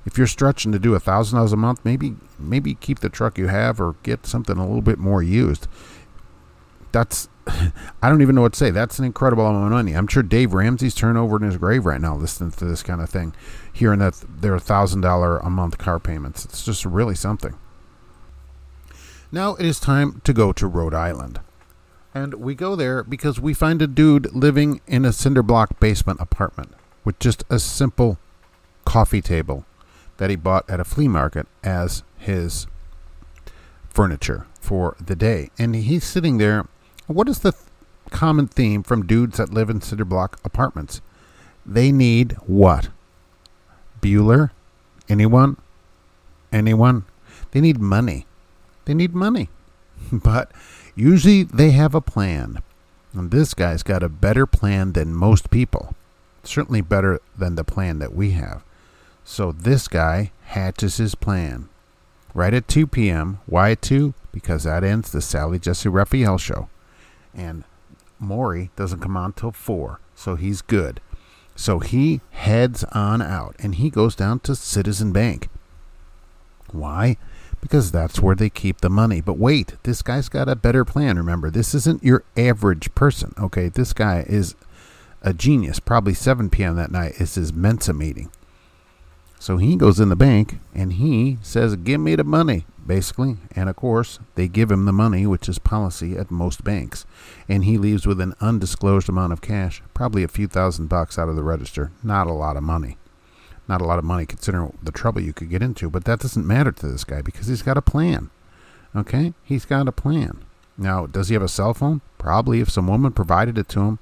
if 0.07 0.17
you're 0.17 0.27
stretching 0.27 0.73
to 0.73 0.79
do 0.79 0.95
a 0.95 1.01
thousand 1.01 1.37
dollars 1.37 1.53
a 1.53 1.57
month, 1.57 1.85
maybe 1.85 2.15
maybe 2.39 2.75
keep 2.75 3.01
the 3.01 3.09
truck 3.09 3.37
you 3.37 3.49
have 3.49 3.81
or 3.81 3.97
get 4.03 4.27
something 4.27 4.57
a 4.57 4.67
little 4.67 4.83
bit 4.83 4.99
more 4.99 5.23
used. 5.23 5.67
That's 6.93 7.29
I 7.47 8.09
don't 8.09 8.23
even 8.23 8.35
know 8.35 8.43
what 8.43 8.55
to 8.55 8.59
say. 8.59 8.71
That's 8.71 8.99
an 8.99 9.05
incredible 9.05 9.47
amount 9.47 9.67
of 9.67 9.73
money. 9.73 9.93
I'm 9.93 10.07
sure 10.07 10.23
Dave 10.23 10.55
Ramsey's 10.55 10.95
turned 10.95 11.19
over 11.19 11.37
in 11.37 11.43
his 11.43 11.57
grave 11.57 11.85
right 11.85 12.01
now 12.01 12.17
listening 12.17 12.53
to 12.53 12.65
this 12.65 12.83
kind 12.83 13.01
of 13.01 13.11
thing, 13.11 13.35
hearing 13.73 13.99
that 13.99 14.23
there 14.27 14.55
are 14.55 14.61
thousand 14.61 15.03
dollar 15.03 15.39
a 15.39 15.51
month 15.51 15.79
car 15.79 15.99
payments. 15.99 16.45
It's 16.45 16.65
just 16.65 16.85
really 16.85 17.15
something. 17.15 17.55
Now 19.31 19.57
it 19.57 19.67
is 19.67 19.79
time 19.79 20.23
to 20.25 20.33
go 20.33 20.53
to 20.53 20.67
Rhode 20.67 20.95
Island. 20.95 21.41
And 22.19 22.35
we 22.35 22.57
go 22.57 22.75
there 22.75 23.05
because 23.05 23.39
we 23.39 23.55
find 23.55 23.81
a 23.81 23.87
dude 23.87 24.35
living 24.35 24.81
in 24.89 25.05
a 25.05 25.13
cinder 25.13 25.43
block 25.45 25.79
basement 25.79 26.19
apartment 26.21 26.75
with 27.05 27.17
just 27.21 27.45
a 27.49 27.61
simple 27.61 28.19
coffee 28.85 29.21
table 29.21 29.65
that 30.17 30.29
he 30.29 30.35
bought 30.35 30.69
at 30.69 30.81
a 30.81 30.85
flea 30.85 31.07
market 31.07 31.47
as 31.63 32.03
his 32.17 32.67
furniture 33.89 34.47
for 34.61 34.97
the 35.01 35.15
day. 35.15 35.51
And 35.61 35.77
he's 35.77 36.03
sitting 36.03 36.39
there. 36.39 36.67
What 37.07 37.29
is 37.29 37.39
the 37.39 37.53
th- 37.53 37.63
common 38.11 38.49
theme 38.49 38.83
from 38.83 39.07
dudes 39.07 39.37
that 39.39 39.55
live 39.55 39.71
in 39.71 39.81
cinder 39.81 40.05
block 40.05 40.41
apartments? 40.45 41.01
They 41.65 41.93
need 41.93 42.33
what? 42.49 42.89
Bueller? 44.01 44.51
Anyone? 45.09 45.57
Anyone? 46.53 47.05
They 47.53 47.61
need 47.61 47.81
money. 47.81 48.27
They 48.87 48.95
need 48.95 49.15
money. 49.15 49.51
but 50.13 50.51
usually 50.99 51.45
they 51.45 51.71
have 51.71 51.95
a 51.95 52.01
plan. 52.01 52.63
And 53.13 53.31
this 53.31 53.55
guy's 53.55 53.83
got 53.83 54.03
a 54.03 54.09
better 54.09 54.47
plan 54.47 54.93
than 54.93 55.15
most 55.15 55.51
people. 55.51 55.95
Certainly 56.43 56.83
better 56.83 57.21
than 57.37 57.55
the 57.55 57.65
plan 57.65 57.99
that 57.99 58.15
we 58.15 58.33
have. 58.33 58.63
So 59.25 59.53
this 59.53 59.89
guy 59.89 60.33
hatches 60.45 60.97
his 60.97 61.15
plan. 61.15 61.69
Right 62.35 62.55
at 62.55 62.69
2 62.69 62.87
p.m. 62.87 63.41
Why 63.47 63.73
at 63.73 63.83
2? 63.83 64.15
Because 64.33 64.65
that 64.65 64.85
ends 64.85 65.11
the 65.11 65.21
Sally 65.21 65.59
Jessy 65.59 65.89
Raphael 65.89 66.39
show. 66.39 66.69
And 67.35 67.65
Maury 68.19 68.71
doesn't 68.77 69.01
come 69.01 69.17
on 69.17 69.33
till 69.33 69.53
4. 69.53 70.01
So 70.15 70.37
he's 70.37 70.63
good. 70.63 71.01
So 71.57 71.81
he 71.81 72.21
heads 72.31 72.85
on 72.93 73.21
out 73.21 73.57
and 73.59 73.75
he 73.75 73.91
goes 73.91 74.15
down 74.15 74.41
to 74.41 74.55
Citizen 74.55 75.13
Bank. 75.13 75.49
Why? 76.71 77.17
Because 77.61 77.91
that's 77.91 78.21
where 78.21 78.37
they 78.37 78.51
keep 78.51 78.81
the 78.81 78.89
money. 78.89 79.21
But 79.21 79.39
wait, 79.39 79.75
this 79.83 80.03
guy's 80.03 80.29
got 80.29 80.49
a 80.49 80.57
better 80.57 80.85
plan. 80.85 81.17
Remember, 81.17 81.51
this 81.51 81.75
isn't 81.75 82.05
your 82.05 82.23
average 82.37 82.95
person. 82.95 83.35
Okay, 83.39 83.69
this 83.69 83.93
guy 83.93 84.25
is 84.29 84.55
a 85.23 85.35
genius. 85.35 85.81
Probably 85.81 86.15
7 86.15 86.51
p.m. 86.51 86.77
that 86.77 86.93
night 86.93 87.21
is 87.21 87.35
his 87.35 87.53
Mensa 87.53 87.93
meeting. 87.93 88.31
So 89.41 89.57
he 89.57 89.77
goes 89.77 90.01
in 90.01 90.09
the 90.09 90.17
bank 90.17 90.59
and 90.75 90.95
he 90.95 91.39
says, 91.43 91.77
Give 91.77 92.01
me 92.01 92.17
the 92.17 92.25
money, 92.25 92.67
basically. 92.85 93.37
And 93.55 93.69
of 93.69 93.77
course, 93.77 94.19
they 94.35 94.49
give 94.49 94.71
him 94.71 94.85
the 94.85 94.93
money, 94.93 95.27
which 95.27 95.49
is 95.49 95.59
policy 95.59 96.17
at 96.17 96.31
most 96.31 96.65
banks. 96.65 97.07
And 97.49 97.65
he 97.65 97.79
leaves 97.79 98.07
with 98.07 98.21
an 98.21 98.35
undisclosed 98.41 99.09
amount 99.09 99.33
of 99.33 99.41
cash, 99.41 99.83
probably 99.95 100.23
a 100.25 100.29
few 100.29 100.49
thousand 100.49 100.89
bucks 100.89 101.19
out 101.19 101.29
of 101.29 101.37
the 101.37 101.45
register. 101.45 101.93
Not 102.03 102.27
a 102.27 102.33
lot 102.33 102.57
of 102.57 102.63
money. 102.65 102.99
Not 103.69 103.83
a 103.83 103.85
lot 103.85 103.99
of 103.99 104.05
money 104.05 104.25
considering 104.25 104.77
the 104.83 104.93
trouble 104.93 105.21
you 105.21 105.33
could 105.33 105.51
get 105.51 105.63
into, 105.63 105.91
but 105.91 106.05
that 106.05 106.21
doesn't 106.21 106.47
matter 106.47 106.73
to 106.73 106.89
this 106.89 107.05
guy 107.05 107.21
because 107.23 107.49
he's 107.49 107.63
got 107.63 107.77
a 107.77 107.83
plan. 107.83 108.31
Okay? 108.97 109.35
He's 109.45 109.65
got 109.67 109.89
a 109.89 109.93
plan. 109.93 110.45
Now, 110.79 111.07
does 111.07 111.29
he 111.29 111.35
have 111.35 111.43
a 111.43 111.49
cell 111.49 111.75
phone? 111.75 112.01
Probably 112.17 112.61
if 112.61 112.71
some 112.71 112.87
woman 112.87 113.13
provided 113.13 113.59
it 113.59 113.69
to 113.71 113.81
him. 113.81 113.99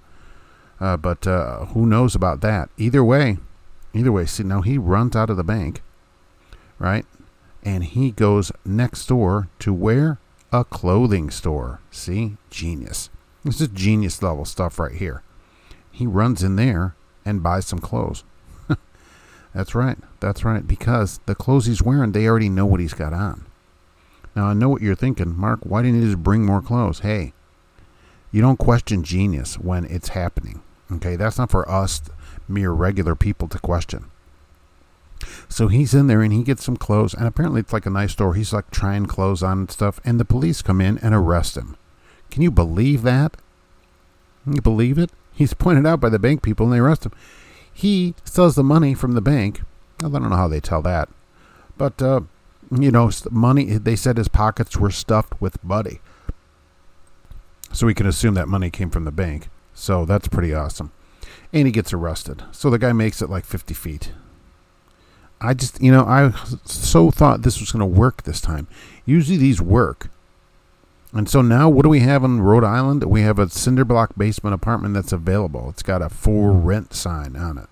Uh, 0.79 0.97
but 0.97 1.27
uh, 1.27 1.65
who 1.67 1.87
knows 1.87 2.15
about 2.15 2.43
that? 2.43 2.69
Either 2.77 3.03
way, 3.03 3.39
Either 3.97 4.13
way, 4.13 4.27
see, 4.27 4.43
now 4.43 4.61
he 4.61 4.77
runs 4.77 5.17
out 5.17 5.31
of 5.31 5.39
the 5.39 5.45
bank, 5.45 5.81
right? 6.79 7.07
And 7.63 7.83
he 7.83 8.11
goes 8.11 8.53
next 8.63 9.07
door 9.07 9.49
to 9.61 9.73
where? 9.73 10.19
A 10.53 10.65
clothing 10.65 11.31
store. 11.31 11.81
See? 11.91 12.37
Genius. 12.51 13.09
This 13.43 13.59
is 13.59 13.69
genius 13.69 14.23
level 14.23 14.45
stuff 14.45 14.79
right 14.79 14.95
here. 14.95 15.23
He 15.91 16.07
runs 16.07 16.43
in 16.43 16.57
there 16.57 16.95
and 17.25 17.43
buys 17.43 17.67
some 17.67 17.79
clothes. 17.79 18.23
That's 19.57 19.75
right. 19.75 19.97
That's 20.21 20.45
right. 20.45 20.67
Because 20.67 21.19
the 21.25 21.35
clothes 21.35 21.65
he's 21.65 21.83
wearing, 21.83 22.13
they 22.13 22.27
already 22.27 22.51
know 22.51 22.67
what 22.67 22.81
he's 22.81 22.93
got 22.93 23.15
on. 23.15 23.47
Now, 24.35 24.49
I 24.49 24.53
know 24.53 24.69
what 24.69 24.83
you're 24.83 24.95
thinking. 24.95 25.35
Mark, 25.35 25.61
why 25.63 25.81
didn't 25.81 26.03
you 26.03 26.07
just 26.07 26.23
bring 26.23 26.45
more 26.45 26.61
clothes? 26.61 26.99
Hey, 27.01 27.33
you 28.31 28.43
don't 28.43 28.59
question 28.59 29.03
genius 29.03 29.59
when 29.59 29.87
it's 29.87 30.09
happening. 30.09 30.61
Okay, 30.93 31.17
that's 31.17 31.39
not 31.39 31.51
for 31.51 31.69
us 31.71 32.03
mere 32.47 32.71
regular 32.71 33.15
people 33.15 33.49
to 33.49 33.59
question. 33.59 34.11
So 35.49 35.69
he's 35.69 35.95
in 35.95 36.07
there 36.07 36.21
and 36.21 36.35
he 36.35 36.43
gets 36.43 36.63
some 36.63 36.77
clothes, 36.77 37.15
and 37.15 37.27
apparently 37.27 37.61
it's 37.61 37.73
like 37.73 37.87
a 37.87 37.91
nice 37.91 38.13
store. 38.13 38.35
He's 38.35 38.53
like 38.53 38.71
trying 38.71 39.07
clothes 39.07 39.43
on 39.43 39.61
and 39.61 39.71
stuff, 39.71 40.01
and 40.05 40.21
the 40.21 40.27
police 40.27 40.61
come 40.61 40.83
in 40.83 40.99
and 40.99 41.15
arrest 41.15 41.57
him. 41.57 41.77
Can 42.31 42.43
you 42.43 42.51
believe 42.51 43.03
that? 43.03 43.39
Can 44.45 44.55
you 44.55 44.61
believe 44.61 44.99
it? 44.99 45.11
He's 45.33 45.55
pointed 45.55 45.87
out 45.87 46.01
by 46.01 46.11
the 46.11 46.19
bank 46.19 46.43
people 46.43 46.67
and 46.67 46.75
they 46.75 46.79
arrest 46.79 47.07
him. 47.07 47.13
He 47.77 48.15
steals 48.25 48.55
the 48.55 48.65
money 48.65 48.95
from 48.95 49.13
the 49.13 49.21
bank. 49.21 49.63
I 50.01 50.09
don't 50.09 50.31
know 50.31 50.37
how 50.37 50.49
they 50.49 50.61
tell 50.61 50.83
that. 50.83 51.09
But, 51.77 52.01
uh, 52.01 52.23
you 52.71 52.91
know, 52.91 53.11
money, 53.31 53.77
they 53.77 53.97
said 53.97 54.17
his 54.17 54.29
pockets 54.29 54.77
were 54.77 54.91
stuffed 54.91 55.41
with 55.41 55.63
money. 55.63 56.01
So 57.73 57.87
we 57.87 57.95
can 57.95 58.07
assume 58.07 58.35
that 58.35 58.49
money 58.49 58.71
came 58.71 58.91
from 58.91 59.05
the 59.05 59.13
bank. 59.13 59.49
So 59.75 60.07
that's 60.07 60.29
pretty 60.29 60.55
awesome 60.55 60.91
and 61.53 61.67
he 61.67 61.73
gets 61.73 61.93
arrested. 61.93 62.43
So 62.53 62.71
the 62.71 62.79
guy 62.79 62.93
makes 62.93 63.23
it 63.23 63.31
like 63.31 63.45
50 63.45 63.75
feet. 63.75 64.13
I 65.41 65.55
just, 65.55 65.81
you 65.83 65.93
know, 65.93 66.05
I 66.05 66.33
so 66.65 67.11
thought 67.11 67.43
this 67.43 67.61
was 67.61 67.73
going 67.73 67.81
to 67.81 67.87
work 67.87 68.23
this 68.23 68.41
time. 68.41 68.67
Usually 69.05 69.37
these 69.37 69.61
work. 69.61 70.11
And 71.13 71.29
so 71.29 71.41
now 71.41 71.69
what 71.69 71.83
do 71.83 71.89
we 71.89 72.01
have 72.01 72.25
in 72.25 72.43
Rhode 72.43 72.65
Island? 72.65 73.05
We 73.05 73.23
have 73.23 73.39
a 73.39 73.49
cinder 73.49 73.85
block 73.85 74.13
basement 74.17 74.55
apartment 74.55 74.95
that's 74.95 75.13
available. 75.13 75.69
It's 75.71 75.83
got 75.83 76.03
a 76.03 76.09
for 76.09 76.53
hmm. 76.53 76.65
rent 76.65 76.95
sign 76.95 77.37
on 77.37 77.59
it. 77.59 77.69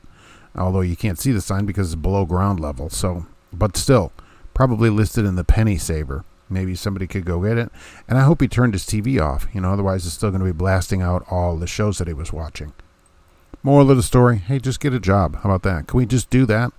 Although 0.56 0.82
you 0.82 0.96
can't 0.96 1.18
see 1.18 1.32
the 1.32 1.40
sign 1.40 1.66
because 1.66 1.92
it's 1.92 2.00
below 2.00 2.24
ground 2.24 2.60
level. 2.60 2.88
So, 2.88 3.26
but 3.52 3.76
still, 3.76 4.12
probably 4.54 4.88
listed 4.88 5.24
in 5.24 5.34
the 5.34 5.44
penny 5.44 5.76
saver. 5.76 6.24
Maybe 6.48 6.74
somebody 6.74 7.06
could 7.06 7.24
go 7.24 7.40
get 7.40 7.58
it. 7.58 7.72
And 8.06 8.18
I 8.18 8.22
hope 8.22 8.40
he 8.40 8.48
turned 8.48 8.74
his 8.74 8.84
TV 8.84 9.20
off. 9.20 9.48
You 9.52 9.60
know, 9.60 9.72
otherwise 9.72 10.06
it's 10.06 10.14
still 10.14 10.30
going 10.30 10.40
to 10.40 10.46
be 10.46 10.52
blasting 10.52 11.02
out 11.02 11.24
all 11.30 11.56
the 11.56 11.66
shows 11.66 11.98
that 11.98 12.06
he 12.06 12.14
was 12.14 12.32
watching. 12.32 12.72
Moral 13.62 13.90
of 13.90 13.96
the 13.96 14.02
story 14.02 14.36
hey, 14.36 14.58
just 14.58 14.78
get 14.78 14.92
a 14.92 15.00
job. 15.00 15.36
How 15.36 15.50
about 15.50 15.62
that? 15.62 15.88
Can 15.88 15.96
we 15.96 16.06
just 16.06 16.30
do 16.30 16.46
that? 16.46 16.72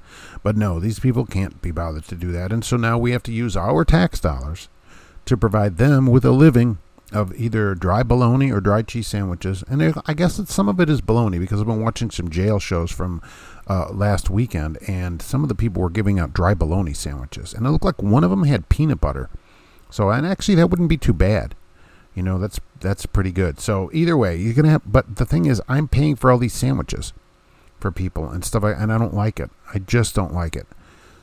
But 0.44 0.56
no, 0.56 0.80
these 0.80 1.00
people 1.00 1.26
can't 1.26 1.62
be 1.62 1.72
bothered 1.72 2.06
to 2.06 2.16
do 2.16 2.32
that. 2.32 2.52
And 2.52 2.64
so 2.64 2.78
now 2.78 2.98
we 2.98 3.12
have 3.12 3.24
to 3.24 3.32
use 3.32 3.58
our 3.58 3.84
tax 3.84 4.20
dollars 4.20 4.70
to 5.26 5.38
provide 5.38 5.78
them 5.78 6.08
with 6.08 6.26
a 6.26 6.32
living 6.32 6.78
of 7.12 7.34
either 7.40 7.76
dry 7.76 8.04
bologna 8.04 8.52
or 8.52 8.60
dry 8.60 8.82
cheese 8.82 9.08
sandwiches. 9.08 9.64
And 9.68 9.94
I 10.06 10.14
guess 10.14 10.38
that 10.38 10.50
some 10.50 10.68
of 10.68 10.80
it 10.80 10.90
is 10.90 11.02
bologna 11.02 11.40
because 11.40 11.60
I've 11.60 11.68
been 11.68 11.82
watching 11.82 12.12
some 12.12 12.30
jail 12.30 12.60
shows 12.60 12.92
from 12.92 13.22
uh, 13.68 13.90
last 13.92 14.30
weekend, 14.30 14.78
and 14.88 15.22
some 15.22 15.44
of 15.44 15.50
the 15.50 15.56
people 15.56 15.82
were 15.82 15.90
giving 15.90 16.20
out 16.20 16.34
dry 16.34 16.54
bologna 16.54 16.94
sandwiches. 16.94 17.54
And 17.54 17.66
it 17.66 17.70
looked 17.70 17.86
like 17.86 18.02
one 18.02 18.24
of 18.24 18.30
them 18.30 18.44
had 18.44 18.70
peanut 18.70 19.02
butter. 19.02 19.30
So, 19.90 20.10
and 20.10 20.26
actually, 20.26 20.56
that 20.56 20.68
wouldn't 20.68 20.90
be 20.90 20.98
too 20.98 21.14
bad. 21.14 21.56
You 22.14 22.24
know, 22.24 22.38
that's 22.40 22.60
that's 22.80 23.06
pretty 23.06 23.32
good. 23.32 23.60
So 23.60 23.90
either 23.94 24.18
way, 24.18 24.38
you're 24.38 24.54
gonna 24.54 24.70
have. 24.70 24.84
But 24.86 25.18
the 25.18 25.26
thing 25.26 25.46
is, 25.46 25.62
I'm 25.68 25.88
paying 25.88 26.16
for 26.16 26.32
all 26.32 26.38
these 26.38 26.54
sandwiches 26.54 27.14
for 27.80 27.92
people 27.92 28.30
and 28.30 28.44
stuff, 28.44 28.64
and 28.64 28.92
I 28.92 28.98
don't 28.98 29.14
like 29.14 29.40
it. 29.40 29.50
I 29.74 29.80
just 29.80 30.16
don't 30.16 30.34
like 30.34 30.56
it. 30.56 30.68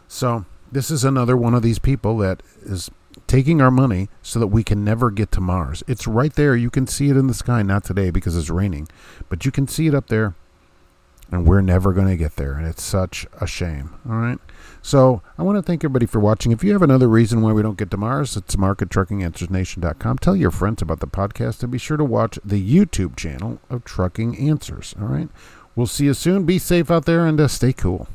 So 0.07 0.45
this 0.71 0.91
is 0.91 1.05
another 1.05 1.37
one 1.37 1.55
of 1.55 1.63
these 1.63 1.79
people 1.79 2.19
that 2.19 2.43
is 2.63 2.91
taking 3.33 3.63
our 3.63 3.71
money 3.71 4.11
so 4.21 4.39
that 4.39 4.49
we 4.49 4.63
can 4.63 4.85
never 4.85 5.11
get 5.11 5.33
to 5.33 5.41
Mars. 5.41 5.83
It's 5.89 6.07
right 6.07 6.35
there. 6.35 6.55
You 6.55 6.69
can 6.69 6.87
see 6.87 7.09
it 7.09 7.17
in 7.17 7.29
the 7.29 7.35
sky. 7.35 7.63
Not 7.63 7.83
today 7.83 8.11
because 8.11 8.37
it's 8.37 8.51
raining, 8.51 8.89
but 9.31 9.47
you 9.47 9.51
can 9.51 9.67
see 9.67 9.87
it 9.87 9.95
up 9.95 10.09
there 10.09 10.35
and 11.31 11.47
we're 11.47 11.63
never 11.63 11.95
going 11.95 12.09
to 12.09 12.17
get 12.19 12.37
there. 12.37 12.53
And 12.53 12.67
it's 12.67 12.83
such 12.83 13.27
a 13.41 13.47
shame. 13.47 13.95
All 14.07 14.17
right. 14.17 14.39
So 14.83 15.23
I 15.39 15.45
want 15.45 15.57
to 15.57 15.63
thank 15.63 15.83
everybody 15.83 16.05
for 16.05 16.21
watching. 16.21 16.53
If 16.53 16.63
you 16.63 16.75
have 16.75 16.83
another 16.83 17.09
reason 17.09 17.41
why 17.41 17.53
we 17.53 17.63
don't 17.63 17.79
get 17.79 17.91
to 17.93 17.97
Mars, 17.97 18.37
it's 18.37 18.57
markettruckinganswersnation.com. 18.57 20.19
Tell 20.19 20.37
your 20.37 20.51
friends 20.51 20.83
about 20.83 21.01
the 21.01 21.07
podcast 21.07 21.63
and 21.63 21.73
be 21.73 21.79
sure 21.79 21.97
to 21.97 22.05
watch 22.05 22.39
the 22.45 22.63
YouTube 22.63 23.17
channel 23.17 23.61
of 23.71 23.83
Trucking 23.85 24.37
Answers. 24.37 24.95
All 25.01 25.09
right. 25.09 25.31
We'll 25.75 25.87
see 25.87 26.05
you 26.05 26.13
soon. 26.13 26.45
Be 26.45 26.59
safe 26.59 26.91
out 26.91 27.07
there 27.07 27.25
and 27.25 27.41
uh, 27.41 27.49
stay 27.49 27.73
cool. 27.73 28.09